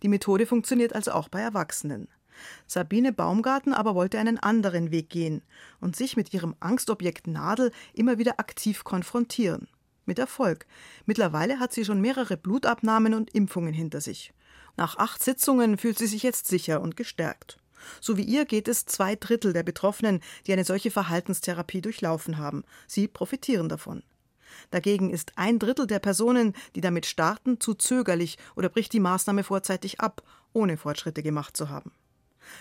Die 0.03 0.07
Methode 0.07 0.45
funktioniert 0.45 0.93
also 0.93 1.11
auch 1.11 1.29
bei 1.29 1.41
Erwachsenen. 1.41 2.07
Sabine 2.67 3.11
Baumgarten 3.11 3.73
aber 3.73 3.95
wollte 3.95 4.19
einen 4.19 4.39
anderen 4.39 4.91
Weg 4.91 5.09
gehen 5.09 5.41
und 5.81 5.95
sich 5.95 6.15
mit 6.15 6.33
ihrem 6.33 6.55
Angstobjekt 6.59 7.27
Nadel 7.27 7.71
immer 7.93 8.17
wieder 8.17 8.39
aktiv 8.39 8.83
konfrontieren. 8.83 9.67
Mit 10.05 10.19
Erfolg. 10.19 10.65
Mittlerweile 11.05 11.59
hat 11.59 11.73
sie 11.73 11.85
schon 11.85 12.01
mehrere 12.01 12.37
Blutabnahmen 12.37 13.13
und 13.13 13.33
Impfungen 13.33 13.73
hinter 13.73 14.01
sich. 14.01 14.33
Nach 14.77 14.97
acht 14.97 15.21
Sitzungen 15.21 15.77
fühlt 15.77 15.97
sie 15.97 16.07
sich 16.07 16.23
jetzt 16.23 16.47
sicher 16.47 16.81
und 16.81 16.95
gestärkt. 16.95 17.57
So 18.01 18.17
wie 18.17 18.23
ihr 18.23 18.45
geht 18.45 18.67
es 18.67 18.85
zwei 18.85 19.15
Drittel 19.15 19.53
der 19.53 19.63
Betroffenen, 19.63 20.21
die 20.45 20.53
eine 20.53 20.65
solche 20.65 20.91
Verhaltenstherapie 20.91 21.81
durchlaufen 21.81 22.37
haben. 22.37 22.63
Sie 22.87 23.07
profitieren 23.07 23.69
davon. 23.69 24.03
Dagegen 24.71 25.09
ist 25.09 25.33
ein 25.35 25.59
Drittel 25.59 25.87
der 25.87 25.99
Personen, 25.99 26.53
die 26.75 26.81
damit 26.81 27.05
starten, 27.05 27.59
zu 27.59 27.73
zögerlich 27.73 28.37
oder 28.55 28.69
bricht 28.69 28.93
die 28.93 28.99
Maßnahme 28.99 29.43
vorzeitig 29.43 29.99
ab, 29.99 30.23
ohne 30.53 30.77
Fortschritte 30.77 31.23
gemacht 31.23 31.55
zu 31.55 31.69
haben. 31.69 31.91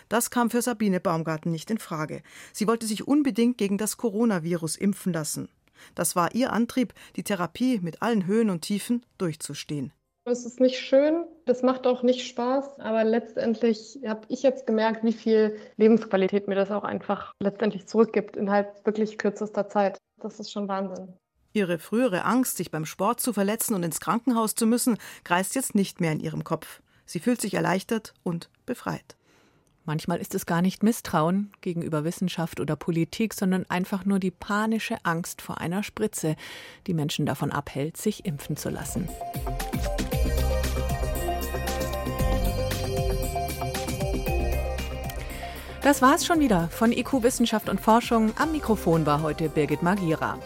Das 0.09 0.31
kam 0.31 0.51
für 0.51 0.63
Sabine 0.63 1.01
Baumgarten 1.01 1.51
nicht 1.51 1.71
in 1.71 1.79
Frage. 1.79 2.23
Sie 2.53 2.67
wollte 2.67 2.87
sich 2.87 3.07
unbedingt 3.07 3.59
gegen 3.59 3.79
das 3.79 3.97
Coronavirus 3.97 4.77
impfen 4.77 5.13
lassen. 5.13 5.49
Das 5.95 6.17
war 6.17 6.35
ihr 6.35 6.53
Antrieb, 6.53 6.93
die 7.17 7.23
Therapie 7.23 7.81
mit 7.81 8.03
allen 8.03 8.27
Höhen 8.27 8.51
und 8.51 8.63
Tiefen 8.63 9.05
durchzustehen. 9.17 9.93
Es 10.31 10.45
ist 10.45 10.61
nicht 10.61 10.79
schön, 10.79 11.25
das 11.47 11.63
macht 11.63 11.87
auch 11.87 12.03
nicht 12.03 12.27
Spaß, 12.27 12.81
aber 12.81 13.03
letztendlich 13.03 13.99
habe 14.07 14.21
ich 14.29 14.43
jetzt 14.43 14.67
gemerkt, 14.67 15.03
wie 15.03 15.15
viel 15.15 15.57
Lebensqualität 15.79 16.49
mir 16.49 16.55
das 16.55 16.71
auch 16.71 16.85
einfach 16.85 17.33
letztendlich 17.41 17.87
zurückgibt 17.87 18.37
innerhalb 18.37 18.85
wirklich 18.85 19.17
kürzester 19.17 19.69
Zeit. 19.69 19.97
Das 20.21 20.39
ist 20.39 20.53
schon 20.53 20.69
Wahnsinn. 20.69 21.15
Ihre 21.55 21.79
frühere 21.79 22.25
Angst, 22.25 22.59
sich 22.59 22.71
beim 22.71 22.85
Sport 22.85 23.21
zu 23.21 23.33
verletzen 23.33 23.75
und 23.75 23.83
ins 23.83 24.01
Krankenhaus 24.01 24.55
zu 24.55 24.67
müssen, 24.67 24.99
kreist 25.25 25.55
jetzt 25.55 25.75
nicht 25.75 26.01
mehr 26.01 26.13
in 26.13 26.21
ihrem 26.21 26.45
Kopf. 26.45 26.83
Sie 27.07 27.21
fühlt 27.21 27.41
sich 27.41 27.55
erleichtert 27.55 28.13
und 28.23 28.51
befreit. 28.67 29.17
Manchmal 29.89 30.19
ist 30.19 30.35
es 30.35 30.45
gar 30.45 30.61
nicht 30.61 30.83
Misstrauen 30.83 31.51
gegenüber 31.63 32.05
Wissenschaft 32.05 32.61
oder 32.61 32.77
Politik, 32.77 33.33
sondern 33.33 33.65
einfach 33.71 34.05
nur 34.05 34.19
die 34.19 34.31
panische 34.31 34.99
Angst 35.05 35.41
vor 35.41 35.63
einer 35.63 35.83
Spritze, 35.83 36.37
die 36.87 36.93
Menschen 36.93 37.25
davon 37.25 37.51
abhält, 37.51 37.97
sich 37.97 38.27
impfen 38.27 38.59
zu 38.59 38.69
lassen. 38.69 39.09
Das 45.89 46.03
war's 46.03 46.27
schon 46.27 46.39
wieder 46.39 46.69
von 46.69 46.93
IQ 46.93 47.23
Wissenschaft 47.23 47.71
und 47.71 47.81
Forschung. 47.81 48.35
Am 48.37 48.53
Mikrofon 48.53 49.07
war 49.07 49.23
heute 49.23 49.49
Birgit 49.49 49.83
Magira. 49.83 50.37